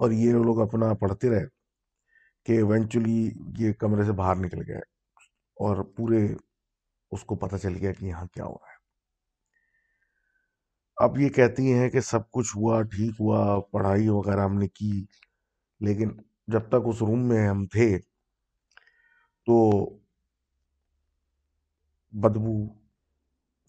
[0.00, 1.46] اور یہ لوگ اپنا پڑھتے رہے
[2.46, 4.80] کہ ایونچولی یہ کمرے سے باہر نکل گئے
[5.56, 6.26] اور پورے
[7.10, 8.75] اس کو پتہ چل گیا کہ یہاں کیا ہو رہا ہے۔
[10.98, 15.04] اب یہ کہتی ہیں کہ سب کچھ ہوا، ٹھیک ہوا، پڑھائی وغیرہ ہم نے کی،
[15.80, 16.10] لیکن
[16.48, 17.96] جب تک اس روم میں ہم تھے
[19.46, 19.56] تو
[22.14, 22.54] بدبو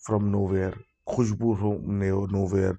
[0.04, 0.72] فرام نو ویئر
[1.06, 1.74] خوشبو ہو
[2.32, 2.74] نو ویئر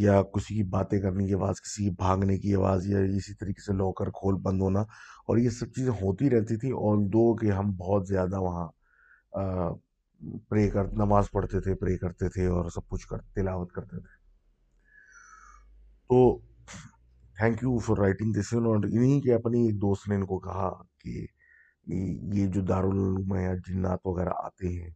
[0.00, 3.62] یا کسی کی باتیں کرنے کی آواز، کسی کی بھاگنے کی آواز، یا اسی طریقے
[3.62, 7.50] سے لاکر کھول بند ہونا، اور یہ سب چیزیں ہوتی رہتی تھی اور دو کہ
[7.52, 8.68] ہم بہت زیادہ وہاں
[10.48, 14.20] پرے کر، نماز پڑھتے تھے، پرے کرتے تھے اور سب کچھ کر، تلاوت کرتے تھے۔
[16.08, 16.38] تو
[17.36, 20.70] thank you for writing this اور انہیں کے اپنی ایک دوست نے ان کو کہا
[21.00, 21.26] کہ
[21.86, 24.90] یہ جو دارالعلوم ہے یا جنات وغیرہ آتے ہیں،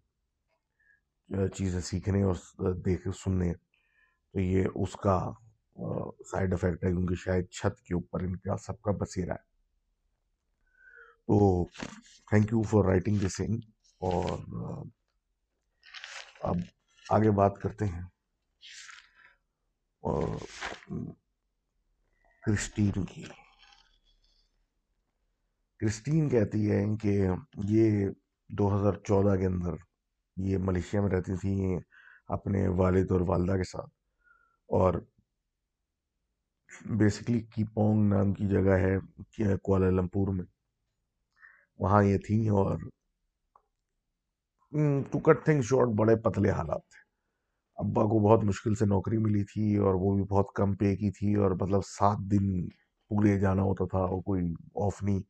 [1.55, 5.19] چیزیں سیکھنے اور دیکھ سننے، تو یہ اس کا
[6.31, 9.45] سائڈ افیکٹ ہے، کیونکہ شاید چھت کے اوپر ان کا سب کا بسیرا ہے۔
[11.29, 11.65] تو
[12.31, 13.57] thank you for writing this ان
[14.01, 14.85] اور
[16.47, 16.57] اب
[17.11, 18.03] آگے بات کرتے ہیں۔
[20.03, 20.29] اور
[22.43, 23.25] کرسٹین کی۔
[25.79, 27.27] کرسٹین کہتی ہے کہ
[27.65, 28.09] یہ
[28.49, 29.71] دو ہزار چودہ کے اندر
[30.37, 31.79] یہ ملیشیا میں رہتی تھی
[32.27, 33.91] اپنے والد اور والدہ کے ساتھ۔
[34.69, 34.95] اور
[36.85, 38.99] بیسکلی کی پونگ نام کی جگہ ہے
[39.57, 40.45] کوالہ لمپور میں۔
[41.79, 42.79] وہاں یہ تھیں اور
[45.11, 47.05] ٹو کٹ تھنگ شارٹ بڑے پتلے حالات تھے۔
[47.79, 51.11] ابا کو بہت مشکل سے نوکری ملی تھی اور وہ بھی بہت کم پے کی
[51.11, 52.69] تھی اور مطلب سات دن
[53.11, 54.43] پورے جانا ہوتا تھا اور کوئی
[54.87, 55.21] آف نہیں۔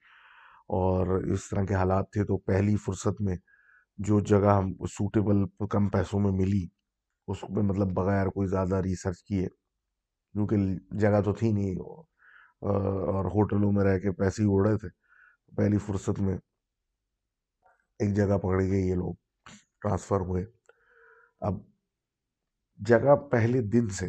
[0.68, 3.37] اور اس طرح کے حالات تھے تو پہلی فرصت میں
[3.99, 6.66] جو جگہ ہم سوٹیبل کم پیسوں میں ملی،
[7.29, 9.46] اس میں مطلب بغیر کوئی زیادہ ریسرچ کیے،
[10.35, 10.57] کیونکہ
[10.99, 14.88] جگہ تو تھی نہیں اور ہوٹلوں میں رہ کے پیسے ہی اڑ رہے تھے۔
[15.57, 16.37] پہلی فرصت میں
[18.01, 19.14] ایک جگہ پکڑ گئی یہ لوگ
[19.80, 20.44] ٹرانسفر ہوئے۔
[21.40, 21.54] اب
[22.76, 24.06] جگہ پہلے دن سے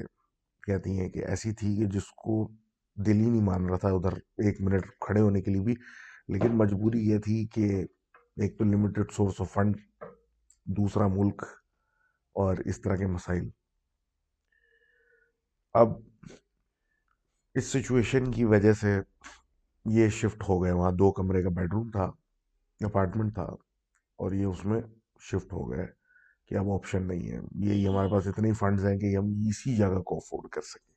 [0.61, 2.51] کہتی ہیں کہ ایسی تھی کہ جس کو
[2.95, 5.75] دل ہی نہیں مان رہا تھا، ادھر ایک منٹ کھڑے ہونے کے لیے بھی۔
[6.27, 7.85] لیکن مجبوری یہ تھی کہ
[8.35, 9.77] ایک تو لمیٹڈ سورس آف فنڈ
[10.65, 11.43] دوسرا ملک
[12.33, 13.49] اور اس طرح کے مسائل۔
[15.73, 15.87] اب
[17.53, 18.99] اس سچویشن کی وجہ سے
[19.85, 22.11] یہ شفٹ ہو گئے۔ وہاں دو کمرے کا بیڈ روم تھا
[22.85, 23.43] اپارٹمنٹ تھا
[24.15, 24.81] اور یہ اس میں
[25.19, 25.85] شفٹ ہو گئے
[26.45, 30.01] کہ اب آپشن نہیں ہے۔ یہی ہمارے پاس اتنے فنڈز ہیں کہ ہم اسی جگہ
[30.01, 30.93] کو افورڈ کر سکیں۔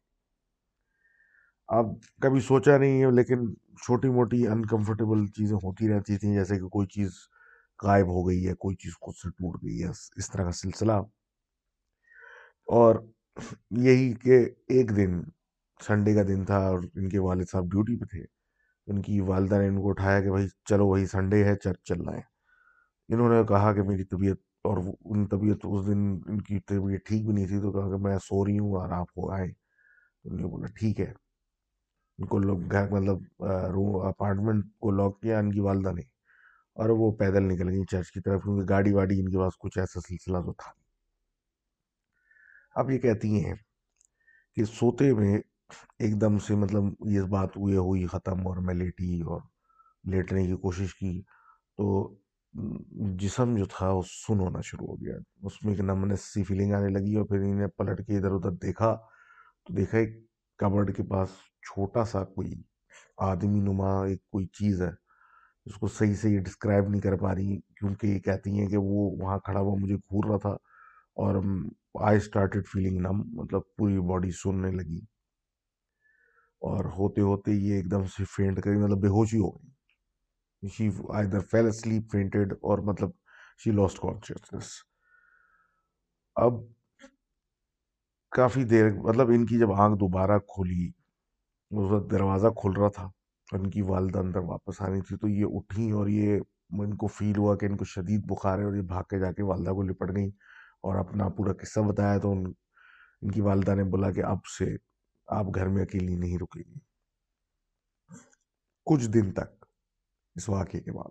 [1.68, 1.86] اب
[2.22, 6.86] کبھی سوچا نہیں ہے، لیکن چھوٹی موٹی انکمفرٹیبل چیزیں ہوتی رہتی تھیں، جیسے کہ کوئی
[6.86, 7.10] چیز
[7.82, 10.92] غائب ہو گئی ہے، کوئی چیز خود سے ٹوٹ گئی ہے، اس طرح کا سلسلہ۔
[12.66, 12.94] اور
[13.70, 15.22] یہی کہ ایک دن
[15.86, 18.24] سنڈے کا دن تھا اور ان کے والد صاحب ڈیوٹی پہ تھے۔
[18.86, 22.02] ان کی والدہ نے ان کو اٹھایا کہ بھائی، چلو وہی سنڈے ہے، چرچ چل
[22.02, 22.29] رہا ہے۔
[23.10, 27.24] انہوں نے کہا کہ میری طبیعت اور ان طبیعت اس دن ان کی طبیعت ٹھیک
[27.26, 29.48] بھی نہیں تھی، تو کہا کہ میں سو رہی ہوں اور آپ کو آئے
[30.24, 31.12] انہوں نے بولا ٹھیک ہے۔
[32.18, 36.02] ان کو لوگ گھر مطلب روم، اپارٹمنٹ کو لاک کیا، ان کی والدہ نے۔
[36.74, 39.78] اور وہ پیدل نکل گئی چرچ کی طرف، کیونکہ گاڑی واڑی ان کے پاس کچھ
[39.78, 40.70] ایسا سلسلہ تو تھا۔
[42.74, 43.54] اب یہ کہتی ہیں
[44.56, 45.38] کہ سوتے میں
[45.98, 49.40] ایک دم سے مطلب یہ بات ہوئی ہوئی ختم اور میں لیٹی اور
[50.04, 51.22] لیٹنے کی کوشش کی۔
[51.76, 52.14] تو
[53.18, 56.72] جسم جو تھا وہ سن ہونا شروع ہو گیا۔ اس میں ایک نمنس سی فیلنگ
[56.74, 58.96] آنے لگی اور پھر انہیں پلٹ کے ادھر ادھر دیکھا۔
[59.66, 60.26] تو دیکھا ایک
[60.58, 61.28] کبرڈ کے پاس
[61.62, 62.54] چھوٹا سا کوئی
[63.16, 64.90] آدمی نما ایک کوئی چیز ہے۔
[65.64, 68.76] اس کو صحیح سے یہ ڈسکرائب نہیں کر پا رہی کیونکہ یہ کہتی ہیں کہ
[68.76, 70.50] وہ وہاں کھڑا ہوا مجھے گھور رہا تھا
[71.16, 71.42] اور
[72.00, 75.00] آئی اسٹارٹیڈ فیلنگ نم مطلب پوری باڈی سننے لگی۔
[76.62, 79.79] اور ہوتے ہوتے یہ ایک دم سے فینٹ کری مطلب بے ہوشی ہو گئی۔
[80.62, 83.10] She either fell asleep fainted اور مطلب
[83.60, 84.68] she lost consciousness.
[86.36, 86.60] اب
[88.32, 90.86] کافی دیر مطلب ان کی جب آنکھ دوبارہ کھولی،
[91.70, 93.08] اس وقت دروازہ کھل رہا تھا،
[93.52, 96.38] ان کی والدہ اندر واپس آنی تھی، تو یہ اٹھی اور یہ
[96.80, 99.32] ان کو فیل ہوا کہ ان کو شدید بخار ہے اور یہ بھاگ کے جا
[99.32, 100.30] کے والدہ کو لپٹ گئیں
[100.82, 102.44] اور اپنا پورا قصہ بتایا، تو ان
[103.22, 104.74] ان کی والدہ نے بولا کہ اب سے
[105.28, 106.78] آپ گھر میں اکیلی نہیں رکیں گی۔
[108.86, 109.59] کچھ دن تک
[110.34, 111.10] اس واقعے کے بعد۔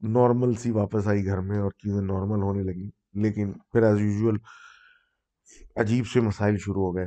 [0.00, 4.38] نارمل سی واپس آئی گھر میں اور چیزیں نارمل ہونے لگی لیکن پھر ایز یوزول
[5.76, 7.06] عجیب سے مسائل شروع ہو گئے۔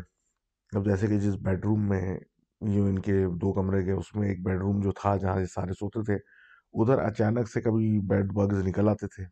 [0.78, 2.20] اب جیسے کہ جس بیڈ روم میں
[2.62, 5.46] جو ان کے دو کمرے کے اس میں ایک بیڈ روم جو تھا جہاں یہ
[5.46, 6.16] سارے سوتے تھے،
[6.74, 9.24] ادھر اچانک سے کبھی بیڈ بگز نکل آتے تھے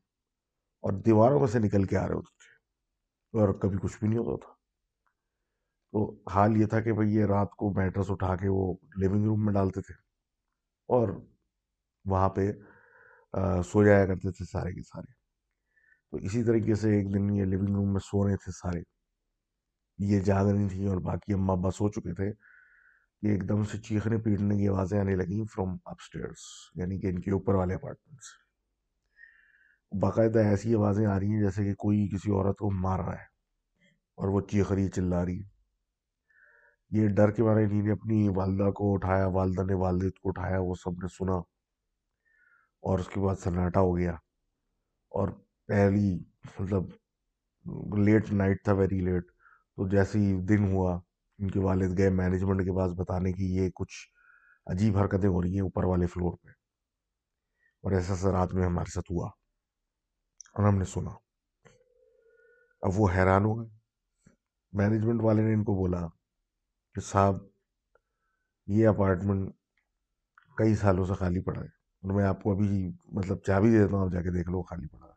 [0.84, 2.54] اور دیواروں میں سے نکل کے آ رہے ہوتے تھے
[3.40, 4.54] اور کبھی کچھ بھی نہیں ہوتا تھا۔
[5.92, 9.46] تو حال یہ تھا کہ بھئی یہ رات کو میٹرس اٹھا کے وہ لیونگ روم
[9.46, 9.94] میں ڈالتے تھے
[10.88, 11.10] اور
[12.06, 12.52] وہاں پہ
[13.66, 15.12] سو جایا کرتے تھے سارے کے سارے۔
[16.12, 18.82] تو اسی طریقے سے ایک دن یہ لیونگ روم میں سو رہے تھے سارے۔
[19.98, 22.32] یہ جاگ رہی تھیں اور باقی اماں ابا سو چکے تھے
[23.22, 26.18] کہ ایک دم سے چیخنے پیٹنے کی آوازیں آنے لگیں فرام اپ
[26.76, 28.26] یعنی کہ ان کے اوپر والے اپارٹمنٹس
[29.92, 33.32] باقاعدہ ایسی آوازیں آ رہی ہیں جیسے کہ کوئی کسی عورت کو مار رہا ہے
[34.18, 35.42] اور وہ چیخ رہی، چلا رہی۔
[36.90, 40.60] یہ ڈر کے مارے انہیں نے اپنی والدہ کو اٹھایا، والدہ نے والد کو اٹھایا،
[40.60, 41.53] وہ سب نے سنا۔
[42.84, 44.12] اور اس کے بعد سناٹا ہو گیا
[45.10, 45.28] اور
[45.68, 46.24] پہلی
[46.60, 46.84] مطلب
[48.00, 49.24] لیٹ نائٹ تھا ویری لیٹ
[49.76, 51.00] تو جیسے ہی دن ہوا،
[51.38, 53.94] ان کے والد گئے مینجمنٹ کے پاس بتانے کی یہ کچھ
[54.66, 56.48] عجیب حرکتیں ہو رہی ہیں اوپر والے فلور پہ۔
[57.82, 59.28] اور ایسا سا رات میں ہمارے ساتھ ہوا
[60.54, 61.10] اور ہم نے سنا۔
[62.82, 63.78] اب وہ حیران ہو گئے۔
[64.72, 66.08] مینجمنٹ والے نے ان کو بولا
[66.96, 67.36] کہ صاحب،
[68.68, 69.54] یہ اپارٹمنٹ
[70.58, 73.96] کئی سالوں سے خالی پڑا ہے۔ اور میں آپ کو ابھی مطلب چابی دے دیتا
[73.96, 75.08] ہوں، آپ جا کے دیکھ لو، خالی پڑا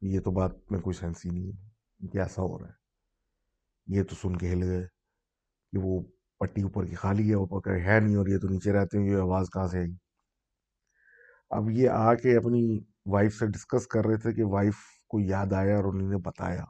[0.00, 1.66] یہ تو بات میں کوئی سینس ہی نہیں ہے۔
[2.12, 2.72] کہ ایسا ہو رہا ہے؟
[3.86, 4.86] یہ تو سن کے ہل گئے
[5.72, 6.02] کہ وہ
[6.38, 9.16] پٹی اوپر کی خالی ہے، اوپر ہے نہیں اور یہ تو نیچے رہتے ہیں، یہ
[9.16, 9.94] آواز کہاں سے آئی؟
[11.50, 14.74] اب یہ آ کے اپنی وائف سے ڈسکس کر رہے تھے کہ وائف
[15.08, 16.64] کو یاد آیا اور انہوں نے بتایا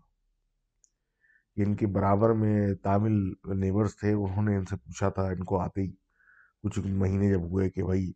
[1.54, 3.12] کہ ان کے برابر میں تامل
[3.54, 5.90] نیبرز تھے، انہوں نے ان سے پوچھا تھا، ان کو آتے ہی
[6.62, 8.12] کچھ مہینے جب ہوئے کہ بھائی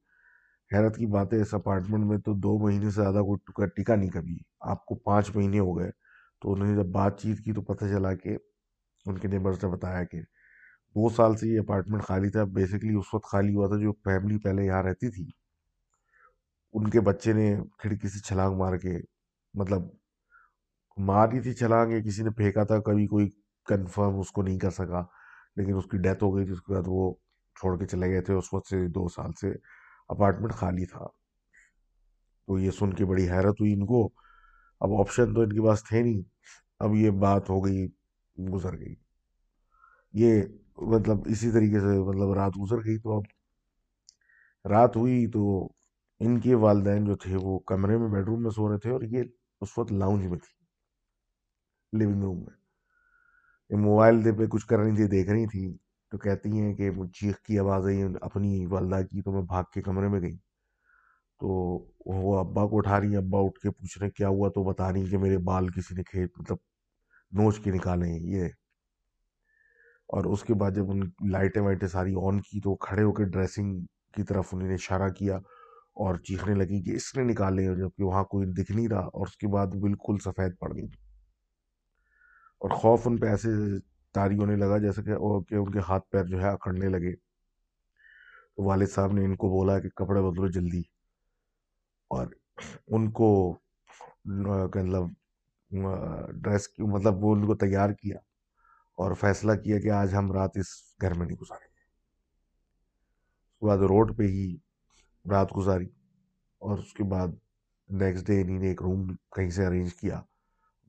[0.74, 4.10] حیرت کی بات ہے، اس اپارٹمنٹ میں تو دو مہینے سے زیادہ کوئی ٹکا نہیں
[4.10, 5.90] کبھی۔ آپ کو پانچ مہینے ہو گئے۔
[6.42, 8.36] تو انہوں نے جب بات چیت کی تو پتہ چلا کہ
[9.06, 10.20] ان کے نیبرز نے بتایا کہ
[10.88, 14.38] دو سال سے یہ اپارٹمنٹ خالی تھا۔ بیسکلی اس وقت خالی ہوا تھا جو فیملی
[14.38, 15.28] پہلے یہاں رہتی تھی۔
[16.72, 18.98] ان کے بچے نے کھڑکی سے چھلانگ مار کے
[19.54, 19.82] مطلب
[20.96, 23.28] ماری تھی چھلانگ، یا کسی نے پھینکا تھا۔ کبھی کوئی
[23.64, 25.02] کنفرم اس کو نہیں کر سکا۔
[25.56, 27.14] لیکن اس کی ڈیتھ ہو گئی تھی، اس کے بعد وہ
[27.60, 29.52] چھوڑ کے چلے گئے تھے۔ اس وقت سے دو سال سے
[30.10, 31.06] اپارٹمنٹ خالی تھا۔
[32.46, 34.06] تو یہ سن کے بڑی حیرت ہوئی ان کو۔
[34.80, 36.22] اب آپشن تو ان کے پاس تھے نہیں۔
[36.78, 37.88] اب یہ بات ہو گئی،
[38.52, 38.94] گزر گئی۔
[40.12, 40.42] یہ
[40.76, 43.22] مطلب اسی طریقے سے مطلب رات گزر گئی تو اب۔
[44.70, 45.68] رات ہوئی تو
[46.20, 49.02] ان کے والدین جو تھے وہ کمرے میں بیڈ روم میں سو رہے تھے اور
[49.02, 49.22] یہ
[49.60, 50.64] اس وقت لاؤنج میں تھی۔
[51.98, 52.56] لیونگ روم میں۔
[53.70, 56.90] یہ موبائل دے پہ کچھ کر رہی تھی دیکھ رہی تھی۔ تو کہتی ہیں کہ
[56.90, 60.36] چیخ کی آواز آئی، اپنی والدہ کی، تو میں بھاگ کے کمرے میں گئی۔
[61.40, 61.48] تو
[62.06, 64.92] وہ ابا کو اٹھا رہی ہیں، ابا اٹھ کے پوچھ رہے کیا ہوا؟ تو بتا
[64.92, 66.56] رہی کہ میرے بال کسی نے کھیت مطلب
[67.32, 68.44] نوچ کے نکالے ہیں، یہ۔
[70.06, 73.24] اور اس کے بعد جب ان لائٹیں وائٹیں ساری آن کی، تو کھڑے ہو کے
[73.24, 73.80] ڈریسنگ
[74.14, 75.36] کی طرف انہوں نے اشارہ کیا
[75.94, 79.36] اور چیخنے لگی کہ اس نے نکالے جبکہ وہاں کوئی دکھ نہیں رہا اور اس
[79.36, 80.86] کے بعد بالکل سفید پڑ گئی۔
[82.58, 83.48] اور خوف ان پہ ایسے
[84.12, 87.16] تاری ہونے لگا، جیسے کہ کہ ان کے ہاتھ پیر جو ہے اکڑنے لگے۔
[88.56, 90.80] تو والد صاحب نے ان کو بولا کہ کپڑے بدلو جلدی۔
[92.10, 92.26] اور
[92.86, 93.58] ان کو
[94.24, 95.04] مطلب
[96.42, 98.16] ڈریس مطلب وہ ان کو تیار کیا
[98.98, 100.66] اور فیصلہ کیا کہ آج ہم رات اس
[101.00, 101.80] گھر میں نہیں گزاریں گے۔
[103.48, 104.56] اس کے بعد روڈ پہ ہی
[105.30, 105.86] رات گزاری
[106.58, 107.28] اور اس کے بعد
[107.88, 110.20] نیکسٹ ڈے انہیں نے ایک روم کہیں سے ارینج کیا۔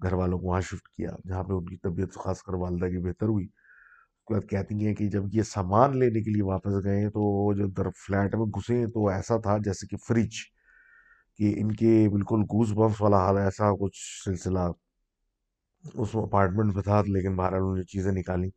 [0.01, 2.99] گھر والوں کو وہاں شفٹ کیا، جہاں پہ ان کی طبیعت خاص کر والدہ کی
[2.99, 6.83] بہتر ہوئی۔ اس کے بعد کہتی ہیں کہ جب یہ سامان لینے کے لیے واپس
[6.83, 10.37] گئے تو جب در فلیٹ میں گھسے تو ایسا تھا جیسے کہ فریج،
[11.39, 14.59] کہ ان کے بالکل گوز بمس والا حال، ایسا کچھ سلسلہ
[15.83, 18.49] اس اپارٹمنٹ پہ تھا، لیکن باہر انہوں نے چیزیں نکالی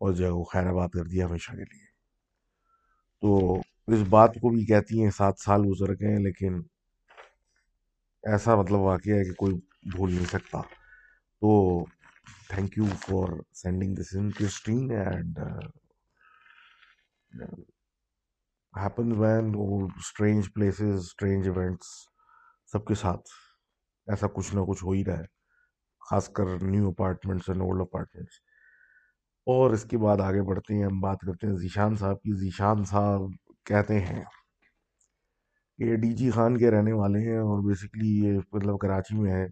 [0.00, 1.86] اور جو ہے وہ خیر آباد کر دیا ہمیشہ کے لیے۔
[3.22, 6.60] تو اس بات کو بھی کہتی ہیں سات سال گزر گئے ہیں، لیکن
[8.24, 9.54] ایسا مطلب واقعہ ہے کہ کوئی
[9.84, 10.60] بھول نہیں سکتا
[11.42, 11.52] تو
[12.48, 15.38] thank you for sending this interesting and
[18.74, 19.52] happen when
[19.96, 21.86] strange places strange events
[22.72, 23.28] سب کے ساتھ
[24.08, 25.32] ایسا کچھ نہ کچھ ہو ہی رہا ہے
[26.02, 28.40] خاص کر new apartments and old apartments
[29.46, 32.84] اور اس کے بعد آگے بڑھتے ہیں ہم بات کرتے ہیں ذیشان صاحب کی ذیشان
[32.84, 33.22] صاحب
[33.66, 34.22] کہتے ہیں
[35.78, 39.46] یہ ڈی جی خان کے رہنے والے ہیں اور بیسکلی یہ مطلب کراچی میں ہے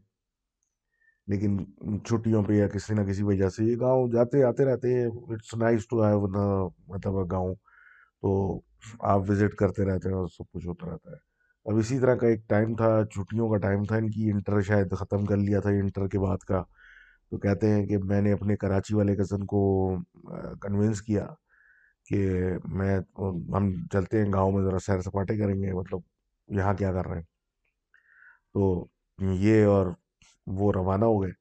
[1.26, 1.58] لیکن
[2.04, 5.54] چھٹیوں پہ یا کسی نہ کسی وجہ سے یہ گاؤں جاتے آتے رہتے ہیں۔ اٹس
[5.54, 6.20] نائس ٹو ہیو
[6.88, 7.54] مطلب گاؤں۔
[8.22, 8.60] تو
[9.00, 11.16] آپ وزٹ کرتے رہتے ہیں اور سب کچھ ہوتا رہتا ہے۔
[11.64, 14.92] اب اسی طرح کا ایک ٹائم تھا، چھٹیوں کا ٹائم تھا، ان کی انٹر شاید
[14.92, 16.62] ختم کر لیا تھا انٹر کے بعد کا۔
[17.30, 19.96] تو کہتے ہیں کہ میں نے اپنے کراچی والے کزن کو
[20.62, 21.26] کنونس کیا
[22.06, 22.98] کہ میں،
[23.56, 26.00] ہم چلتے ہیں گاؤں میں، ذرا سیر سپاٹے کریں گے مطلب
[26.48, 27.22] یہاں کیا کر رہے ہیں۔
[28.54, 28.86] تو
[29.18, 29.86] یہ اور
[30.47, 31.32] وہ روانہ ہو گئے۔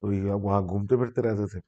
[0.00, 1.60] تو یہ وہاں گھومتے پھرتے رہتے تھے۔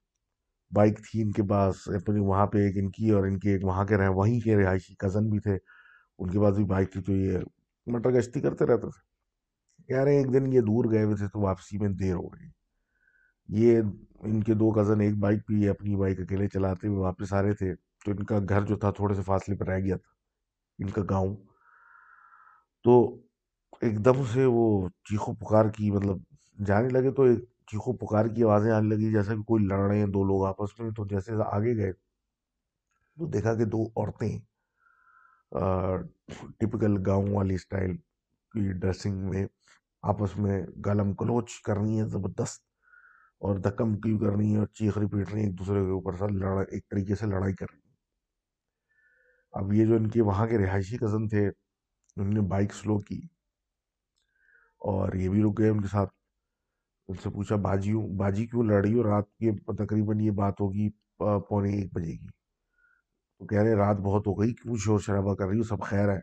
[0.75, 3.65] بائک تھی ان کے پاس، اپنی وہاں پہ ایک ان کی اور ان کی ایک
[3.65, 5.59] وہاں کے رہے وہیں کے رہائشی کزن بھی تھے۔
[6.19, 7.39] ان کے پاس بھی بائک تھی تو یہ
[7.87, 9.09] مٹر گشتی کرتے رہتے تھے۔
[9.87, 12.49] کہہ رہے ایک دن یہ دور گئے ہوئے تھے تو واپسی میں دیر ہو گئی۔
[13.49, 13.81] یہ
[14.21, 17.53] ان کے دو کزن ایک بائک پہ اپنی بائک اکیلے چلاتے ہوئے واپس آ رہے
[17.53, 20.13] تھے۔ تو ان کا گھر جو تھا تھوڑے سے فاصلے پر رہ گیا تھا۔
[20.79, 21.37] ان کا گاؤں۔
[22.85, 23.17] تو
[23.81, 26.17] ایک دم سے وہ چیخو پکار کی مطلب
[26.67, 27.39] جانے لگے تو ایک
[27.71, 30.79] چیخو پکار کی آوازیں آنے لگی جیسا کہ کوئی لڑ رہے ہیں، دو لوگ آپس
[30.81, 34.39] میں، تو جیسے آگے گئے تو دیکھا کہ دو عورتیں
[36.59, 39.47] ٹپکل گاؤں والی اسٹائل کی ڈریسنگ میں
[40.03, 42.63] آپس میں گالم کلوچ کر رہی ہیں، زبردست
[43.43, 46.17] اور دکم کی کر رہی ہیں اور چیخ پیٹ رہی ہیں، ایک دوسرے کے اوپر
[46.17, 47.97] سر لڑا، ایک طریقے سے لڑائی کر رہی ہیں۔
[49.55, 53.21] اب یہ جو ان کے وہاں کے رہائشی کزن تھے، انہوں نے بائک سلو کی
[54.83, 56.18] اور یہ بھی رک گئے ان کے ساتھ۔
[57.09, 60.91] ان سے پوچھا باجی باجی کیوں لڑ رہی ہو؟ رات کے تقریباً یہ بات ہوگی
[61.19, 62.27] پونے ایک بجے کی۔
[63.39, 66.09] تو کہہ رہے، رات بہت ہو گئی، کیوں شور شرابہ کر رہی ہو؟ سب خیر
[66.09, 66.21] ہے۔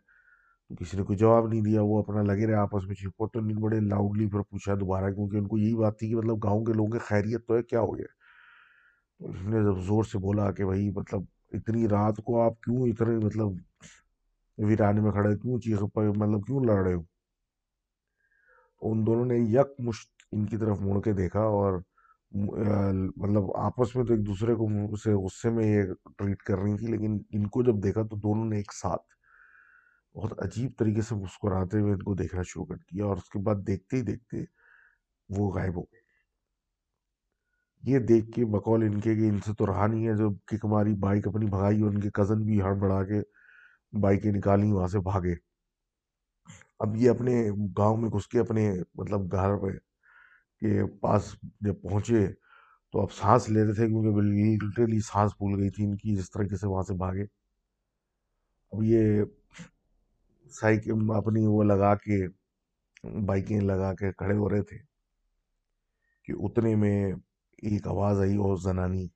[0.69, 3.57] تو کسی نے کوئی جواب نہیں دیا، وہ اپنا لگے رہے آپس میں چپوٹ نہیں،
[3.57, 6.73] بڑے لاؤڈلی پھر پوچھا دوبارہ، کیونکہ ان کو یہی بات تھی کہ مطلب گاؤں کے
[6.73, 8.05] لوگوں کی خیریت تو ہے، کیا ہو گیا؟
[9.19, 11.21] اس نے جب زور سے بولا کہ بھائی مطلب
[11.51, 13.47] اتنی رات کو آپ کیوں اتنے مطلب
[14.57, 17.03] ویرانے میں کھڑے کیوں چیخ مطلب کیوں لڑ رہے ہو؟
[18.81, 21.79] ان دونوں نے یک مشت ان کی طرف مڑ کے دیکھا اور
[22.31, 26.87] مطلب آپس میں تو ایک دوسرے کو سے غصے میں یہ ٹریٹ کر رہی تھی،
[26.87, 29.01] لیکن ان کو جب دیکھا تو دونوں نے ایک ساتھ
[30.15, 33.39] بہت عجیب طریقے سے مسکراتے ہوئے ان کو دیکھنا شروع کر دیا اور اس کے
[33.43, 34.43] بعد دیکھتے ہی دیکھتے
[35.29, 36.03] وہ غائب ہو گئے۔
[37.83, 40.65] یہ دیکھ کے بقول ان کے کہ ان سے تو رہا نہیں ہے جب کک
[40.65, 43.21] ماری بائک اپنی بھگائی اور ان کے کزن بھی ہڑ بڑھا کے
[43.93, 45.33] بائکیں نکالی وہاں سے بھاگے۔
[46.79, 47.33] اب یہ اپنے
[47.77, 49.77] گاؤں میں گھس کے اپنے مطلب گھر پہ
[50.65, 52.25] کے پاس جب پہنچے
[52.93, 54.21] تو اب سانس لے رہے تھے کیونکہ
[54.65, 57.23] لٹرلی سانس پھول گئی تھی ان کی، جس طریقے سے وہاں سے بھاگے۔
[58.71, 59.23] اب یہ
[60.51, 62.27] سائیکل اپنی وہ لگا کے،
[63.25, 64.77] بائکیں لگا کے کھڑے ہو رہے تھے
[66.27, 67.11] کہ اتنے میں
[67.63, 69.07] ایک آواز آئی اور زنانی!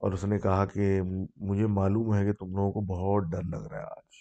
[0.00, 1.00] اور اس نے کہا کہ،
[1.36, 4.20] مجھے معلوم ہے کہ تم لوگوں کو بہت ڈر لگ رہا ہے آج۔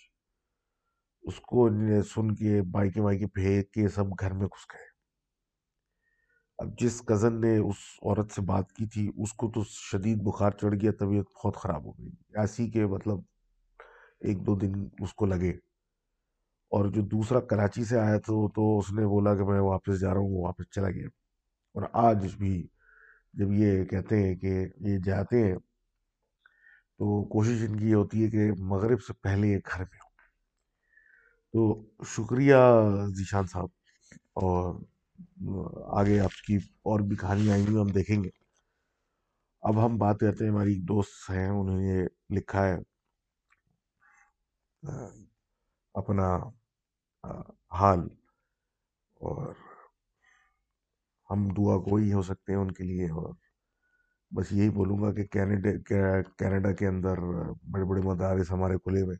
[1.23, 1.69] اس کو
[2.13, 4.90] سن کے، بائکیں وائکیں پھینک کے سب گھر میں گھس گئے۔
[6.61, 10.51] اب جس کزن نے اس عورت سے بات کی تھی، اس کو تو شدید بخار
[10.51, 13.17] چڑھ گیا، طبیعت بہت خراب ہو گئی۔ ایسی کہ مطلب
[14.19, 15.49] ایک دو دن اس کو لگے۔
[16.69, 20.13] اور جو دوسرا کراچی سے آیا تو تو اس نے بولا کہ میں واپس جا
[20.13, 21.07] رہا ہوں، وہ واپس چلا گیا۔
[21.73, 22.67] اور آج بھی
[23.33, 25.55] جب یہ کہتے ہیں کہ یہ جاتے ہیں،
[26.97, 30.11] تو کوشش ان کی یہ ہوتی ہے کہ مغرب سے پہلے ایک گھر پہ ہو
[31.53, 32.55] تو شکریہ
[33.15, 33.67] ذیشان صاحب
[34.33, 34.75] اور
[35.85, 38.29] آگے آپ کی اور بھی کہانی آئیں گی، ہم دیکھیں گے۔
[39.61, 42.05] اب ہم بات کرتے ہیں، ہماری ایک دوست ہیں، انہوں نے
[42.35, 42.77] لکھا ہے
[45.93, 46.37] اپنا
[47.71, 47.99] حال۔
[49.15, 49.53] اور
[51.29, 53.33] ہم دعا گوئی ہو سکتے ہیں ان کے لیے۔ اور
[54.35, 55.69] بس یہی بولوں گا کہ کینیڈا
[56.21, 57.17] کینیڈا کے اندر
[57.71, 59.17] بڑے بڑے مدارس ہمارے کھلے ہوئے،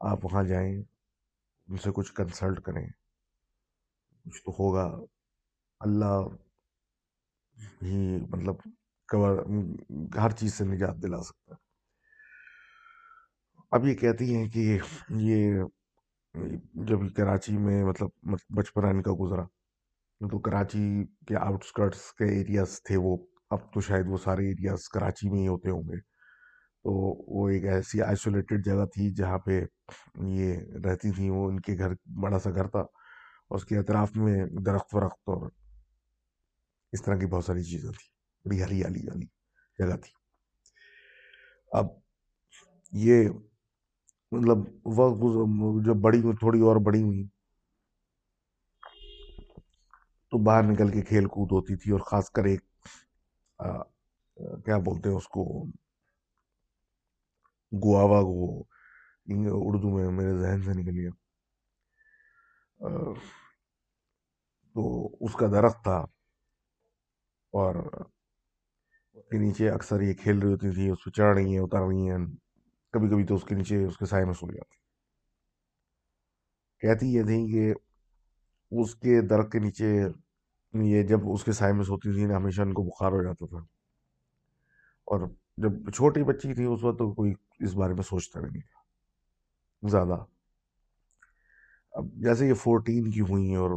[0.00, 0.82] آپ وہاں جائیں،
[1.68, 2.86] ان سے کچھ کنسلٹ کریں۔
[4.24, 4.86] کچھ تو ہوگا۔
[5.80, 6.20] اللہ
[7.82, 8.54] ہی مطلب
[9.08, 9.38] کور
[10.18, 11.60] ہر چیز سے نجات دلا سکتا ہے۔
[13.70, 14.78] اب یہ کہتی ہیں کہ
[15.10, 15.62] یہ
[16.74, 18.08] جب کراچی میں مطلب
[18.56, 19.42] بچپن ان کا گزرا،
[20.30, 23.16] تو کراچی کے آؤٹ اسکرٹس کے ایریاز تھے وہ۔
[23.50, 26.00] اب تو شاید وہ سارے ایریاز کراچی میں ہی ہوتے ہوں گے۔
[26.84, 26.90] تو
[27.34, 29.64] وہ ایک ایسی آئسولیٹڈ جگہ تھی جہاں پہ
[30.26, 31.92] یہ رہتی تھیں۔ وہ ان کے گھر،
[32.22, 32.82] بڑا سا گھر تھا۔
[33.50, 35.50] اس کے اطراف میں درخت ورخت اور
[36.92, 38.08] اس طرح کی بہت ساری چیزیں تھیں۔
[38.48, 39.26] بڑی ہریالی والی
[39.78, 40.12] جگہ تھی۔
[41.72, 41.86] اب
[42.92, 43.28] یہ
[44.32, 45.18] مطلب وقت
[45.86, 47.26] جب بڑی ہوئی، تھوڑی اور بڑی ہوئی،
[50.30, 52.60] تو باہر نکل کے کھیل کود ہوتی تھی اور خاص کر ایک
[54.64, 55.42] کیا بولتے ہیں اس کو؟
[57.72, 58.60] گواوا گو
[59.68, 61.10] اردو میں میرے ذہن سے نکل گیا۔
[64.74, 65.96] تو اس کا درخت تھا۔
[67.52, 67.74] اور
[69.12, 71.78] اس کے نیچے اکثر یہ کھیل رہی ہوتی تھی، اس پہ چڑھ رہی ہیں، اتر
[71.78, 72.18] رہی ہیں۔
[72.92, 74.76] کبھی کبھی تو اس کے نیچے، اس کے سائے میں سو جاتی۔
[76.78, 77.74] کہتی یہ تھیں کہ
[78.70, 80.02] اس کے درخت کے نیچے
[80.72, 83.58] یہ جب اس کے سائے میں سوتی تھی ہمیشہ ان کو بخار ہو جاتا تھا۔
[85.04, 88.62] اور جب چھوٹی بچی تھی اس وقت تو کوئی اس بارے میں سوچتا بھی نہیں
[88.62, 88.80] تھا۔
[89.88, 90.39] زیادہ۔
[91.94, 93.70] اب جیسے یہ فورٹین کی ہوئی اور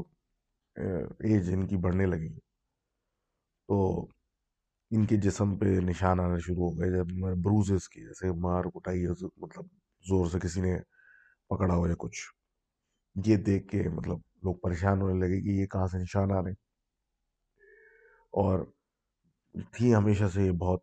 [0.75, 2.29] ایج ان کی بڑھنے لگی
[3.69, 3.77] تو
[4.91, 9.05] ان کے جسم پہ نشان آنا شروع ہو گئے۔ جب بروزز کی، جیسے مار کٹائی
[9.37, 9.65] مطلب
[10.05, 10.75] زور سے کسی نے
[11.49, 12.19] پکڑا ہو یا کچھ،
[13.15, 16.49] یہ دیکھ کے مطلب لوگ پریشان ہونے لگے کہ یہ کہاں سے نشان آ رہے
[16.49, 16.61] ہیں۔
[18.33, 18.65] اور
[19.71, 20.81] تھی ہمیشہ سے یہ بہت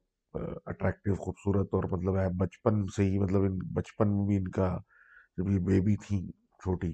[0.66, 4.76] اٹریکٹیو خوبصورت اور مطلب ہے، بچپن سے ہی مطلب ان بچپن میں بھی ان کا
[5.38, 6.20] جب یہ بیبی تھی
[6.62, 6.92] چھوٹی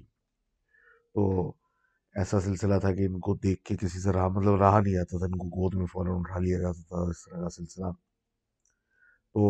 [1.16, 1.22] تو
[2.14, 5.18] ایسا سلسلہ تھا کہ ان کو دیکھ کے کسی سے راہ مطلب راہ نہیں آتا
[5.18, 7.90] تھا، ان کو گود میں فوراً اٹھا لیا جاتا تھا اس طرح کا سلسلہ۔
[9.34, 9.42] تو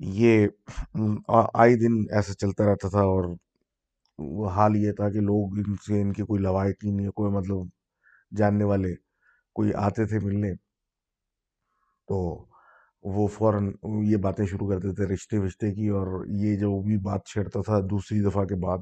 [0.00, 0.46] یہ
[1.54, 3.24] آئے دن ایسا چلتا رہتا تھا اور
[4.54, 7.66] حال یہ تھا کہ لوگ ان سے، ان کے کوئی لوائقین یا کوئی مطلب
[8.38, 8.94] جاننے والے
[9.56, 10.52] کوئی آتے تھے ملنے۔
[12.08, 12.18] تو
[13.04, 13.72] وہ فوراً
[14.04, 16.08] یہ باتیں شروع کرتے تھے رشتے وشتے کی اور
[16.42, 18.78] یہ جو بھی بات چھیڑتا تھا دوسری دفعہ کے بعد۔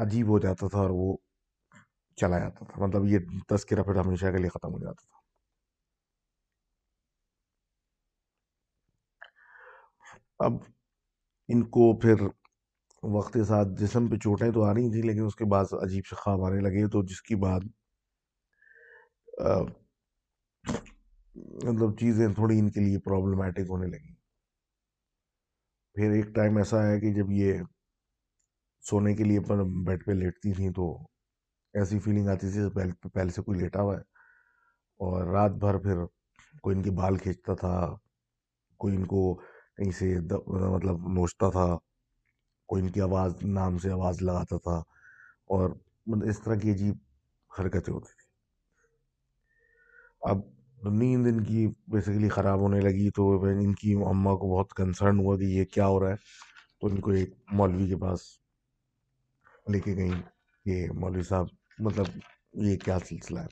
[0.00, 1.16] عجیب ہو جاتا تھا اور وہ
[2.16, 3.18] چلا جاتا تھا۔ مطلب یہ
[3.48, 5.18] تذکرہ پھر ہمیشہ کے لیے ختم ہو جاتا تھا۔
[10.38, 10.52] اب
[11.48, 12.14] ان کو پھر
[13.02, 16.06] وقت کے ساتھ جسم پہ چوٹیں تو آ رہی تھیں، لیکن اس کے بعد عجیب
[16.06, 17.60] سے خواب آنے لگے۔ تو جس کی بعد
[21.64, 24.14] مطلب چیزیں تھوڑی ان کے لیے پرابلمٹک ہونے لگیں۔
[25.94, 27.52] پھر ایک ٹائم ایسا ہے کہ جب یہ
[28.88, 29.40] سونے کے لیے
[29.84, 30.98] بیڈ پہ لیٹتی تھیں تو
[31.74, 32.60] ایسی فیلنگ آتی تھی
[33.08, 34.00] پہلے سے کوئی لیٹا ہوا ہے۔
[35.00, 35.96] اور رات بھر پھر
[36.62, 37.96] کوئی ان کے بال کھینچتا تھا،
[38.76, 39.34] کوئی ان کو
[39.76, 41.78] کہیں سے مطلب نوچتا تھا،
[42.66, 44.78] کوئی ان کی آواز، نام سے آواز لگاتا تھا۔
[45.46, 45.70] اور
[46.06, 46.94] مطلب اس طرح کی عجیب
[47.58, 48.26] حرکتیں ہوتی تھیں۔
[50.20, 50.38] اب
[50.94, 55.36] نیند ان کی بیسیکلی خراب ہونے لگی تو ان کی اماں کو بہت کنسرن ہوا
[55.36, 56.16] کہ یہ کیا ہو رہا ہے۔
[56.80, 58.45] تو ان کو ایک مولوی کے پاس
[59.72, 60.22] لے کے گئیں
[60.64, 61.46] کہ مولوی صاحب
[61.78, 62.06] مطلب
[62.52, 63.46] یہ کیا سلسلہ ہے؟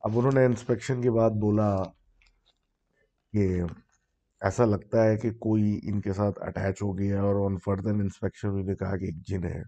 [0.00, 1.76] اب انہوں نے انسپیکشن کے بعد بولا
[3.32, 3.62] کہ
[4.40, 8.66] ایسا لگتا ہے کہ کوئی ان کے ساتھ اٹیچ ہو گیا اور آن فردر انسپیکشن
[8.66, 9.62] نے کہا کہ ایک جن ہے۔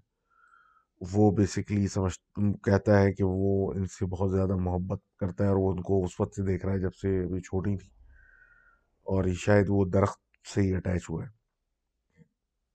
[1.01, 2.15] وہ بیسکلی سمجھ،
[2.65, 6.05] کہتا ہے کہ وہ ان سے بہت زیادہ محبت کرتا ہے اور وہ ان کو
[6.05, 7.89] اس وقت سے دیکھ رہا ہے جب سے بھی چھوٹی تھی
[9.07, 11.29] اور شاید وہ درخت سے ہی اٹیچ ہوا ہے۔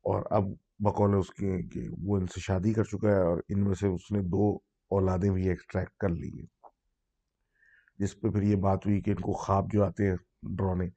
[0.06, 0.44] اور اب
[0.84, 3.88] بقول اس کے، کہ وہ ان سے شادی کر چکا ہے اور ان میں سے
[3.88, 4.54] اس نے دو
[4.92, 6.46] اولادیں بھی ایکسٹریکٹ کر لی ہیں۔
[8.00, 10.16] جس پہ پھر یہ بات ہوئی کہ ان کو خواب جو آتے ہیں
[10.58, 10.88] ڈرونے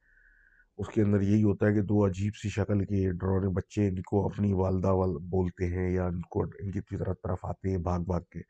[0.79, 4.03] اس کے اندر یہی ہوتا ہے کہ دو عجیب سی شکل کے ڈرونے بچے ان
[4.03, 7.79] کو اپنی والدہ وال بولتے ہیں یا ان کو ان کی طرف طرف آتے ہیں
[7.79, 8.41] بھاگ بھاگ کے۔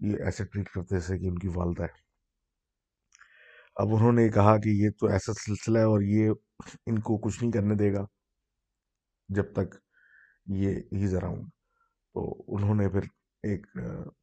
[0.00, 1.98] یہ ایسے ٹریٹ کرتے جیسے کہ ان کی والدہ ہے۔
[3.76, 6.30] اب انہوں نے کہا کہ یہ تو ایسا سلسلہ ہے اور یہ
[6.86, 8.04] ان کو کچھ نہیں کرنے دے گا
[9.28, 9.74] جب تک
[10.46, 11.42] یہ ہی ذرا ہوں۔
[12.14, 13.00] تو انہوں نے پھر
[13.42, 13.66] ایک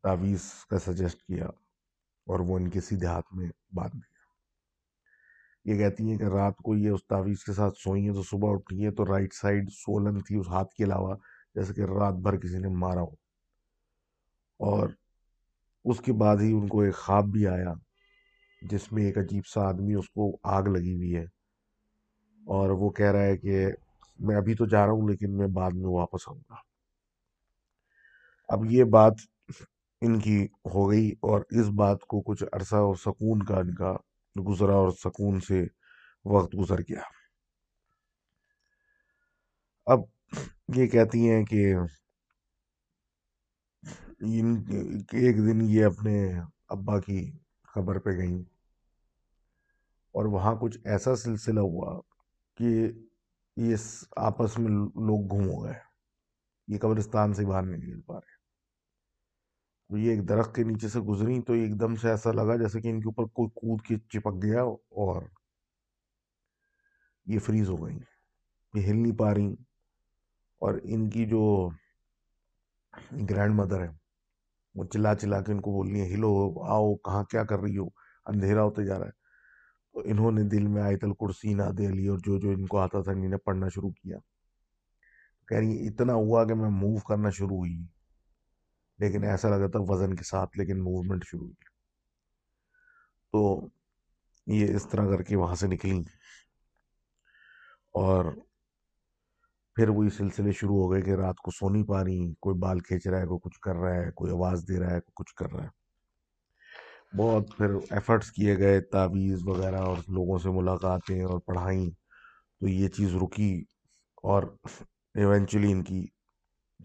[0.03, 1.45] تعویذ کا سجیسٹ کیا
[2.27, 4.17] اور وہ ان کے سیدھے ہاتھ میں باندھ دیا۔
[5.65, 8.53] یہ کہتی ہیں کہ رات کو یہ اس تعویذ کے ساتھ سوئی ہیں تو صبح
[8.53, 11.15] اٹھی ہیں تو رائٹ سائڈ سولن تھی اس ہاتھ کے علاوہ،
[11.55, 13.27] جیسے کہ رات بھر کسی نے مارا ہو۔
[14.59, 14.89] اور
[15.85, 17.73] اس کے بعد ہی ان کو ایک خواب بھی آیا
[18.61, 21.25] جس میں ایک عجیب سا آدمی اس کو آگ لگی ہوئی ہے
[22.45, 23.67] اور وہ کہہ رہا ہے کہ
[24.19, 26.55] میں ابھی تو جا رہا ہوں، لیکن میں بعد میں واپس آؤں گا۔
[28.49, 29.13] اب یہ بات
[30.01, 30.43] ان کی
[30.73, 33.93] ہو گئی اور اس بات کو کچھ عرصہ اور سکون کا ان کا
[34.35, 35.63] گزرا اور سکون سے
[36.25, 37.01] وقت گزر گیا۔
[39.87, 39.99] اب
[40.75, 41.73] یہ کہتی ہیں کہ
[45.13, 46.17] ایک دن یہ اپنے
[46.69, 47.19] ابا کی
[47.63, 48.39] خبر پہ گئیں
[50.15, 51.99] اور وہاں کچھ ایسا سلسلہ ہوا
[52.57, 52.87] کہ
[53.57, 53.75] یہ
[54.15, 55.73] آپس میں لوگ گھوم ہو گئے،
[56.67, 58.37] یہ قبرستان سے باہر نہیں نکل پا رہے۔
[59.99, 62.87] یہ ایک درخت کے نیچے سے گزری تو ایک دم سے ایسا لگا جیسے کہ
[62.87, 65.21] ان کے اوپر کوئی کود کے چپک گیا اور
[67.25, 67.99] یہ فریز ہو گئی
[68.73, 69.53] یہ ہل نہیں پا رہی۔
[70.59, 71.69] اور ان کی جو
[73.29, 73.89] گرینڈ مدر ہے،
[74.75, 77.77] وہ چلا چلا کے ان کو بول رہی ہیں، ہلو، آؤ، کہاں کیا کر رہی
[77.77, 77.87] ہو؟
[78.25, 79.26] اندھیرا ہوتے جا رہا ہے۔
[80.05, 83.01] انہوں نے دل میں آیت الکرسی نہ دے لی اور جو جو ان کو آتا
[83.01, 84.17] تھا انہیں پڑھنا شروع کیا۔
[85.47, 87.85] کہہ رہی اتنا ہوا کہ میں موو کرنا شروع ہوئی۔
[88.97, 91.77] لیکن ایسا لگا تھا وزن کے ساتھ، لیکن موومنٹ شروع ہوئی۔
[93.31, 93.67] تو
[94.47, 95.99] یہ اس طرح کر کے وہاں سے نکلی
[97.91, 98.25] اور
[99.75, 103.07] پھر وہی سلسلے شروع ہو گئے کہ رات کو سونی پا رہی، کوئی بال کھینچ
[103.07, 105.51] رہا ہے، کوئی کچھ کر رہا ہے، کوئی آواز دے رہا ہے، کوئی کچھ کر
[105.51, 105.76] رہا ہے۔
[107.15, 111.89] بہت پھر ایفرٹس کیے گئے، تعویذ وغیرہ اور لوگوں سے ملاقاتیں اور پڑھائیں۔
[112.59, 113.63] تو یہ چیز رکی
[114.23, 114.43] اور
[115.15, 116.05] ایونچولی ان کی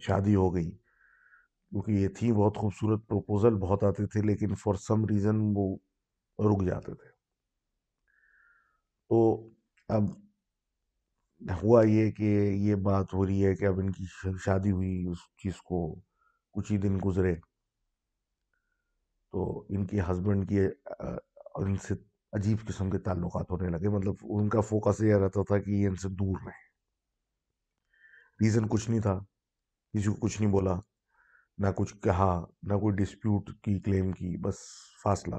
[0.01, 0.71] شادی ہو گئی۔
[1.71, 5.77] کیونکہ یہ تھی بہت خوبصورت پروپوزل بہت آتے تھے، لیکن فار سم ریزن وہ
[6.39, 7.09] رک جاتے تھے۔
[9.09, 9.49] تو
[9.89, 10.03] اب
[11.63, 14.05] ہوا یہ کہ یہ بات ہو رہی ہے کہ اب ان کی
[14.45, 16.01] شادی ہوئی، اس چیز کو
[16.53, 17.35] کچھ ہی دن گزرے۔
[19.33, 20.61] تو ان کی ہسبینڈ کی
[21.55, 21.95] ان سے
[22.33, 25.89] عجیب قسم کے تعلقات ہونے لگے۔ مطلب ان کا فوکس یہ رہتا تھا کہ یہ
[25.89, 26.61] ان سے دور رہے
[28.45, 29.19] ریزن کچھ نہیں تھا۔
[29.95, 30.75] کسی کو کچھ نہیں بولا،
[31.59, 34.55] نہ کچھ کہا، نہ کوئی ڈسپیوٹ کی کلیم کی، بس
[35.03, 35.37] فاصلہ۔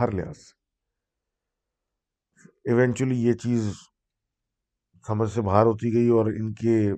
[0.00, 0.60] ہر لحاظ سے۔
[2.64, 3.72] ایونچولی یہ چیز
[5.06, 6.92] سمجھ سے باہر ہوتی گئی اور ان کے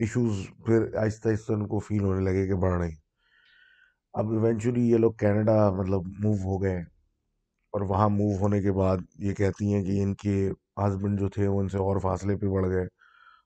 [0.00, 3.09] ایشوز پھر آہستہ آہستہ ان کو فیل ہونے لگے کہ بڑھ رہے
[4.14, 6.78] اب ایونچولی یہ لوگ کینیڈا مطلب موو ہو گئے
[7.74, 10.34] اور وہاں موو ہونے کے بعد یہ کہتی ہیں کہ ان کے
[10.76, 12.84] ہسبینڈ جو تھے وہ ان سے اور فاصلے پہ بڑھ گئے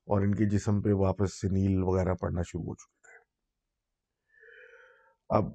[0.06, 3.18] اور ان کے جسم پہ واپس سے نیل وغیرہ پڑنا شروع ہو چکے تھے
[5.30, 5.52] اب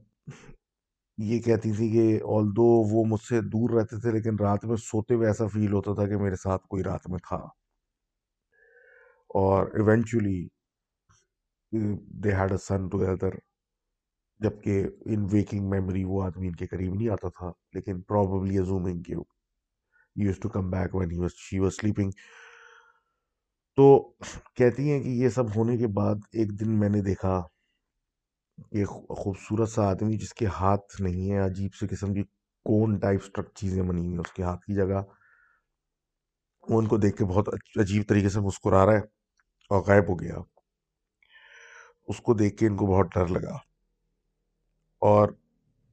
[1.18, 4.76] یہ کہتی تھی کہ آل دو وہ مجھ سے دور رہتے تھے لیکن رات میں
[4.76, 7.38] سوتے ہوئے ایسا فیل ہوتا تھا کہ میرے ساتھ کوئی رات میں تھا۔
[9.30, 10.40] اور eventually
[12.24, 13.36] they had a son together
[14.40, 19.02] جبکہ ان ویکنگ میموری وہ آدمی ان کے قریب نہیں آتا تھا، لیکن پراببلی ازومنگ
[19.02, 19.14] کہ
[20.16, 22.12] use to come back when he was she was sleeping
[23.78, 24.12] تو
[24.56, 27.42] کہتی ہیں کہ یہ سب ہونے کے بعد ایک دن میں نے دیکھا
[28.72, 32.24] کہ خوبصورت سا آدمی جس کے ہاتھ نہیں ہے عجیب سے قسم کی
[32.66, 35.02] کون ٹائپ اسٹرک چیزیں بنی ہوئی ہیں اس کے ہاتھ کی جگہ۔
[36.70, 39.02] وہ ان کو دیکھ کے بہت عجیب طریقے سے مسکرا رہا ہے
[39.72, 40.36] اور غائب ہو گیا۔
[42.08, 43.69] اس کو دیکھ کے ان کو بہت ڈر لگا۔
[45.00, 45.30] اور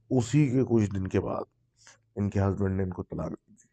[0.09, 1.43] اسی کے کچھ دن کے بعد
[2.15, 3.69] ان کے ہسبینڈ نے ان کو طلاق دی۔ تھی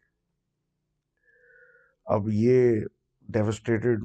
[2.05, 2.81] اب یہ
[3.21, 4.03] ڈیوسٹیٹڈ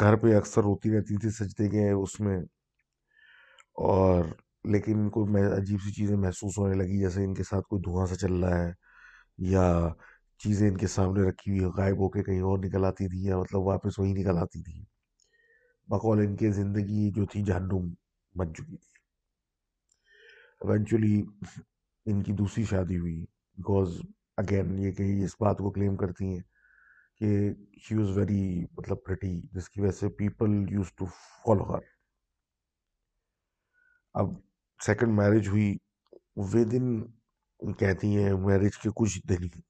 [0.00, 2.40] گھر پہ اکثر ہوتی رہتی تھی، سجدے کے اس میں۔
[3.74, 4.24] اور
[4.64, 5.24] لیکن ان کو
[5.56, 8.64] عجیب سی چیزیں محسوس ہونے لگی، جیسے ان کے ساتھ کوئی دھواں سا چل رہا
[8.64, 8.72] ہے
[9.38, 9.88] یا
[10.38, 13.38] چیزیں ان کے سامنے رکھی ہوئی غائب ہو کے کہیں اور نکل آتی تھی یا
[13.38, 14.84] مطلب واپس وہی نکل آتی تھی
[15.88, 17.94] بقول ان کے زندگی جو تھی جہنم
[18.34, 18.95] بن چکی تھی۔
[20.60, 21.24] ایونچولی
[22.06, 23.24] ان کی دوسری شادی ہوئی
[23.56, 24.00] بیکاز
[24.36, 26.42] اگین یہ کہ اس بات کو کلیم کرتی ہیں
[27.20, 31.04] کہ شی واز ویری مطلب پریٹی جس کی وجہ سے people use to
[31.44, 31.80] follow her
[34.14, 34.26] اب
[34.80, 35.76] سیکنڈ میرج ہوئی
[36.36, 39.60] ود ان کہتی ہیں میرج کے کچھ دن ہی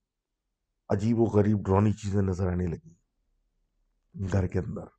[0.88, 2.94] عجیب و غریب ڈرونی چیزیں نظر آنے لگی
[4.32, 4.95] گھر کے اندر۔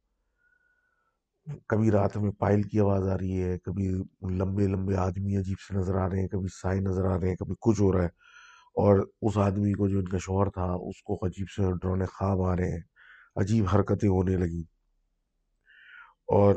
[1.68, 3.89] کبھی رات میں پائل کی آواز آ رہی ہے، کبھی
[4.22, 7.36] لمبے لمبے آدمی عجیب سے نظر آ رہے ہیں، کبھی سائے نظر آ رہے ہیں،
[7.36, 8.28] کبھی کچھ ہو رہا ہے۔
[8.78, 12.41] اور اس آدمی کو جو ان کا شوہر تھا، اس کو عجیب سے ڈرونے خواب
[12.41, 12.82] آ رہے ہیں،
[13.36, 14.64] عجیب حرکتیں ہونے لگیں۔
[16.28, 16.56] اور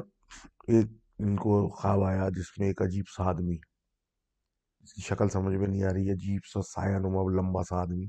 [0.68, 0.86] ایک
[1.18, 3.56] ان کو خواب آیا جس میں ایک عجیب سا آدمی،
[4.80, 8.06] اس کی شکل سمجھ میں نہیں آ رہی، عجیب سا سایہ نما لمبا سا آدمی۔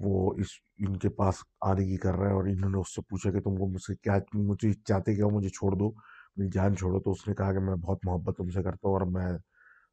[0.00, 0.46] وہ اس،
[0.78, 3.40] ان کے پاس آنے کی کر رہا ہے اور انہوں نے اس سے پوچھا کہ
[3.40, 5.90] تم کو مجھ سے کیا، مجھے چاہتے کیا مجھے چھوڑ دو،
[6.36, 8.94] میری جان چھوڑو، تو اس نے کہا کہ میں بہت محبت تم سے کرتا ہوں
[8.94, 9.38] اور میں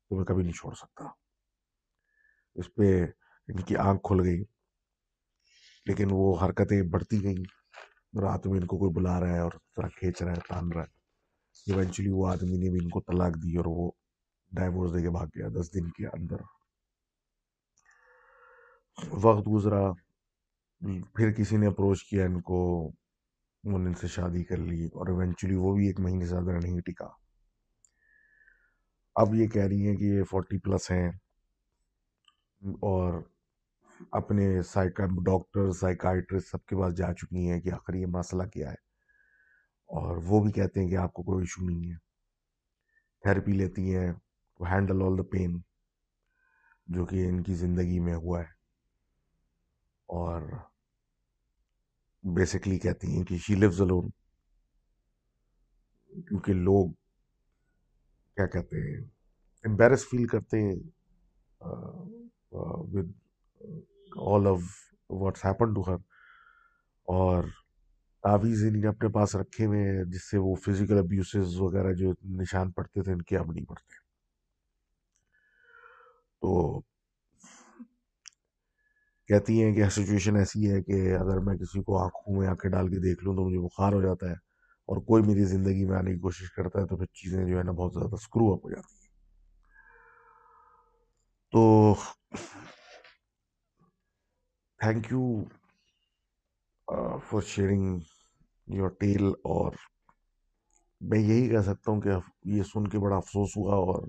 [0.10, 1.06] تمہیں کبھی نہیں چھوڑ سکتا۔
[2.56, 3.06] اس پہ
[3.47, 4.43] ان کی آنکھ کھل گئی،
[5.86, 7.43] لیکن وہ حرکتیں بڑھتی گئیں۔
[8.22, 10.82] رات میں ان کو کوئی بلا رہا ہے اور طرح کھینچ رہا ہے، تان رہا
[10.82, 10.99] ہے۔
[11.68, 13.91] ایونچولی وہ آدمی نے بھی ان کو طلاق دی اور وہ
[14.52, 16.38] ڈائیورس دے کے بھاگ گیا، دس دن کے اندر۔
[19.10, 19.91] وقت گزرا،
[21.16, 22.88] پھر کسی نے اپروچ کیا ان کو،
[23.64, 26.52] انہوں نے ان سے شادی کر لی اور ایونچولی وہ بھی ایک مہینے سے زیادہ
[26.64, 27.08] نہیں ٹکا۔
[29.16, 31.10] اب یہ کہہ رہی ہیں کہ یہ فورٹی پلس ہیں
[32.62, 33.22] اور
[34.12, 38.68] اپنے سائیکا ڈاکٹر سائیکائٹرسٹ سب کے پاس جا چکی ہیں کہ آخر یہ مسئلہ کیا
[38.68, 38.91] ہے۔
[39.86, 41.95] اور وہ بھی کہتے ہیں کہ آپ کو کوئی ایشو نہیں ہے۔
[43.22, 44.14] تھیراپی لیتی ہیں
[44.72, 45.62] ہینڈل آل دا پین
[46.88, 48.61] جو کہ ان کی زندگی میں ہوا ہے۔
[50.12, 50.41] اور
[52.24, 54.09] بیسکلی کہتی ہیں کہ شی لیوز الون
[56.28, 56.91] کیونکہ لوگ
[58.38, 59.01] کیا کہتے ہیں
[59.64, 60.76] امبیرس فیل کرتے ہیں
[62.51, 63.12] with
[64.18, 64.62] all of
[65.09, 65.97] what's happen to her
[67.07, 67.43] اور
[68.24, 72.72] تعویذ نے اپنے پاس رکھے ہوئے ہیں، جس سے وہ فزیکل ابیوسز وغیرہ جو نشان
[72.72, 73.99] پڑتے تھے، ان کے اب نہیں پڑتے۔
[76.41, 76.82] تو
[79.32, 82.90] کہتی ہیں کہ سچویشن ایسی ہے کہ اگر میں کسی کو آنکھوں میں آنکھیں ڈال
[82.90, 84.36] کے دیکھ لوں تو مجھے بخار ہو جاتا ہے
[84.90, 87.64] اور کوئی میری زندگی میں آنے کی کوشش کرتا ہے تو پھر چیزیں جو ہے
[87.64, 89.10] نا بہت زیادہ اسکرو اپ ہو جاتی ہیں۔
[91.54, 91.94] تو
[94.80, 95.44] thank you
[97.26, 98.00] for sharing
[98.68, 99.72] your tale اور
[101.02, 102.10] میں یہی کہہ سکتا ہوں کہ
[102.46, 104.08] یہ سن کے بڑا افسوس ہوا اور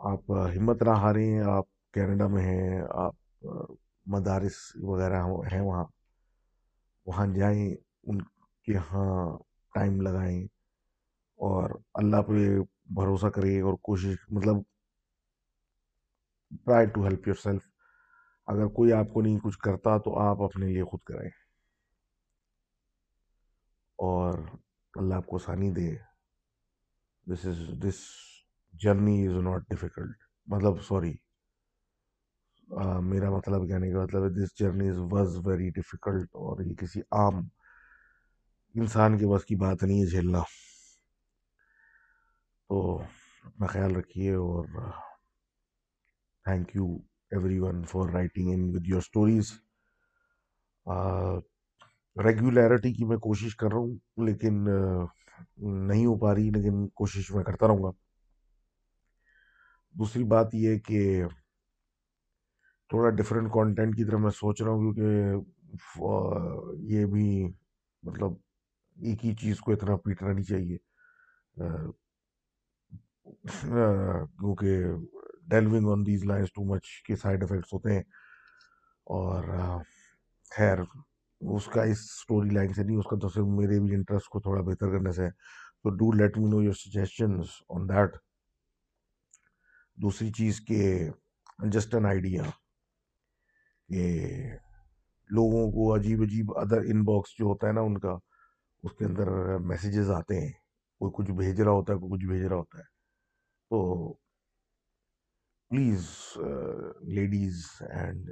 [0.00, 3.14] آپ ہمت نہ ہاریں، آپ کینیڈا میں ہیں، آپ
[4.08, 5.84] مدارس وغیرہ ہیں وہاں۔
[7.06, 9.38] وہاں جائیں، ان کے یہاں
[9.74, 10.44] ٹائم لگائیں
[11.36, 14.56] اور اللہ پہ بھروسہ کریں اور کوشش مطلب
[16.64, 17.62] try to help yourself
[18.46, 21.28] اگر کوئی آپ کو نہیں کچھ کرتا تو آپ اپنے لیے خود کریں۔
[23.96, 24.38] اور
[24.94, 25.96] اللہ آپ کو آسانی دے۔
[27.34, 27.94] This is this
[28.72, 31.14] journey is not difficult مطلب سوری
[33.02, 37.00] میرا مطلب کہنے کا مطلب ہے this journey is was very difficult اور یہ کسی
[37.00, 37.34] عام
[38.74, 40.42] انسان کے بس کی بات نہیں ہے جھیلنا۔
[42.68, 43.00] تو
[43.44, 44.64] اپنا خیال رکھیے اور
[46.44, 46.86] thank you
[47.58, 49.52] everyone for writing in with your stories
[52.16, 54.64] regularity کی میں کوشش کر رہا ہوں، لیکن
[55.88, 57.90] نہیں ہو پا رہی، لیکن کوشش میں کرتا رہوں گا۔
[59.94, 61.24] دوسری بات یہ کہ
[62.90, 66.00] تھوڑا ڈفرینٹ کانٹینٹ کی طرح میں سوچ رہا ہوں کیونکہ
[66.92, 67.52] یہ بھی
[68.02, 68.32] مطلب
[68.96, 70.76] ایک ہی چیز کو اتنا پیٹنا نہیں چاہیے۔
[74.38, 74.84] کیونکہ
[75.50, 78.02] dwelling on these lines too much کے سائڈ افیکٹس ہوتے ہیں۔
[79.06, 79.44] اور
[80.56, 80.78] خیر،
[81.40, 84.40] اس کا اس اسٹوری لائن سے نہیں، اس کا تو صرف میرے بھی انٹرسٹ کو
[84.40, 85.28] تھوڑا بہتر کرنے سے
[85.82, 88.16] تو do let me know your suggestions on that
[89.98, 91.08] دوسری چیز کہ
[91.58, 92.42] جسٹ این آئیڈیا
[93.88, 94.02] کہ
[95.30, 98.12] لوگوں کو عجیب عجیب ادر ان باکس جو ہوتا ہے نا ان کا،
[98.82, 100.52] اس کے اندر میسیجز آتے ہیں۔
[101.00, 102.84] کوئی کچھ بھیج رہا ہوتا ہے، کوئی کچھ بھیج رہا ہوتا ہے۔
[103.70, 104.12] تو
[105.70, 106.06] please
[107.14, 108.30] ladies and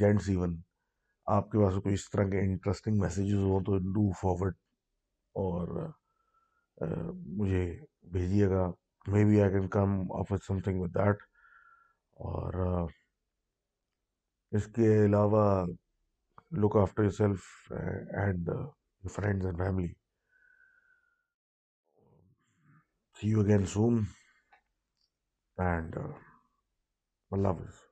[0.00, 0.56] gents even
[1.26, 4.54] آپ کے پاس کوئی اس طرح کے انٹرسٹنگ میسیجز ہوں تو ڈو فارورڈ
[5.34, 5.68] اور
[6.84, 7.64] uh, مجھے
[8.12, 8.70] بھیجیے گا۔
[9.24, 11.22] Maybe I can come offer something with that
[12.16, 12.88] اور uh,
[14.54, 15.44] اس کے علاوہ
[16.52, 18.50] look after yourself and
[19.04, 19.92] friends and family
[23.16, 24.02] see you again soon
[25.58, 27.82] and اللہ حافظ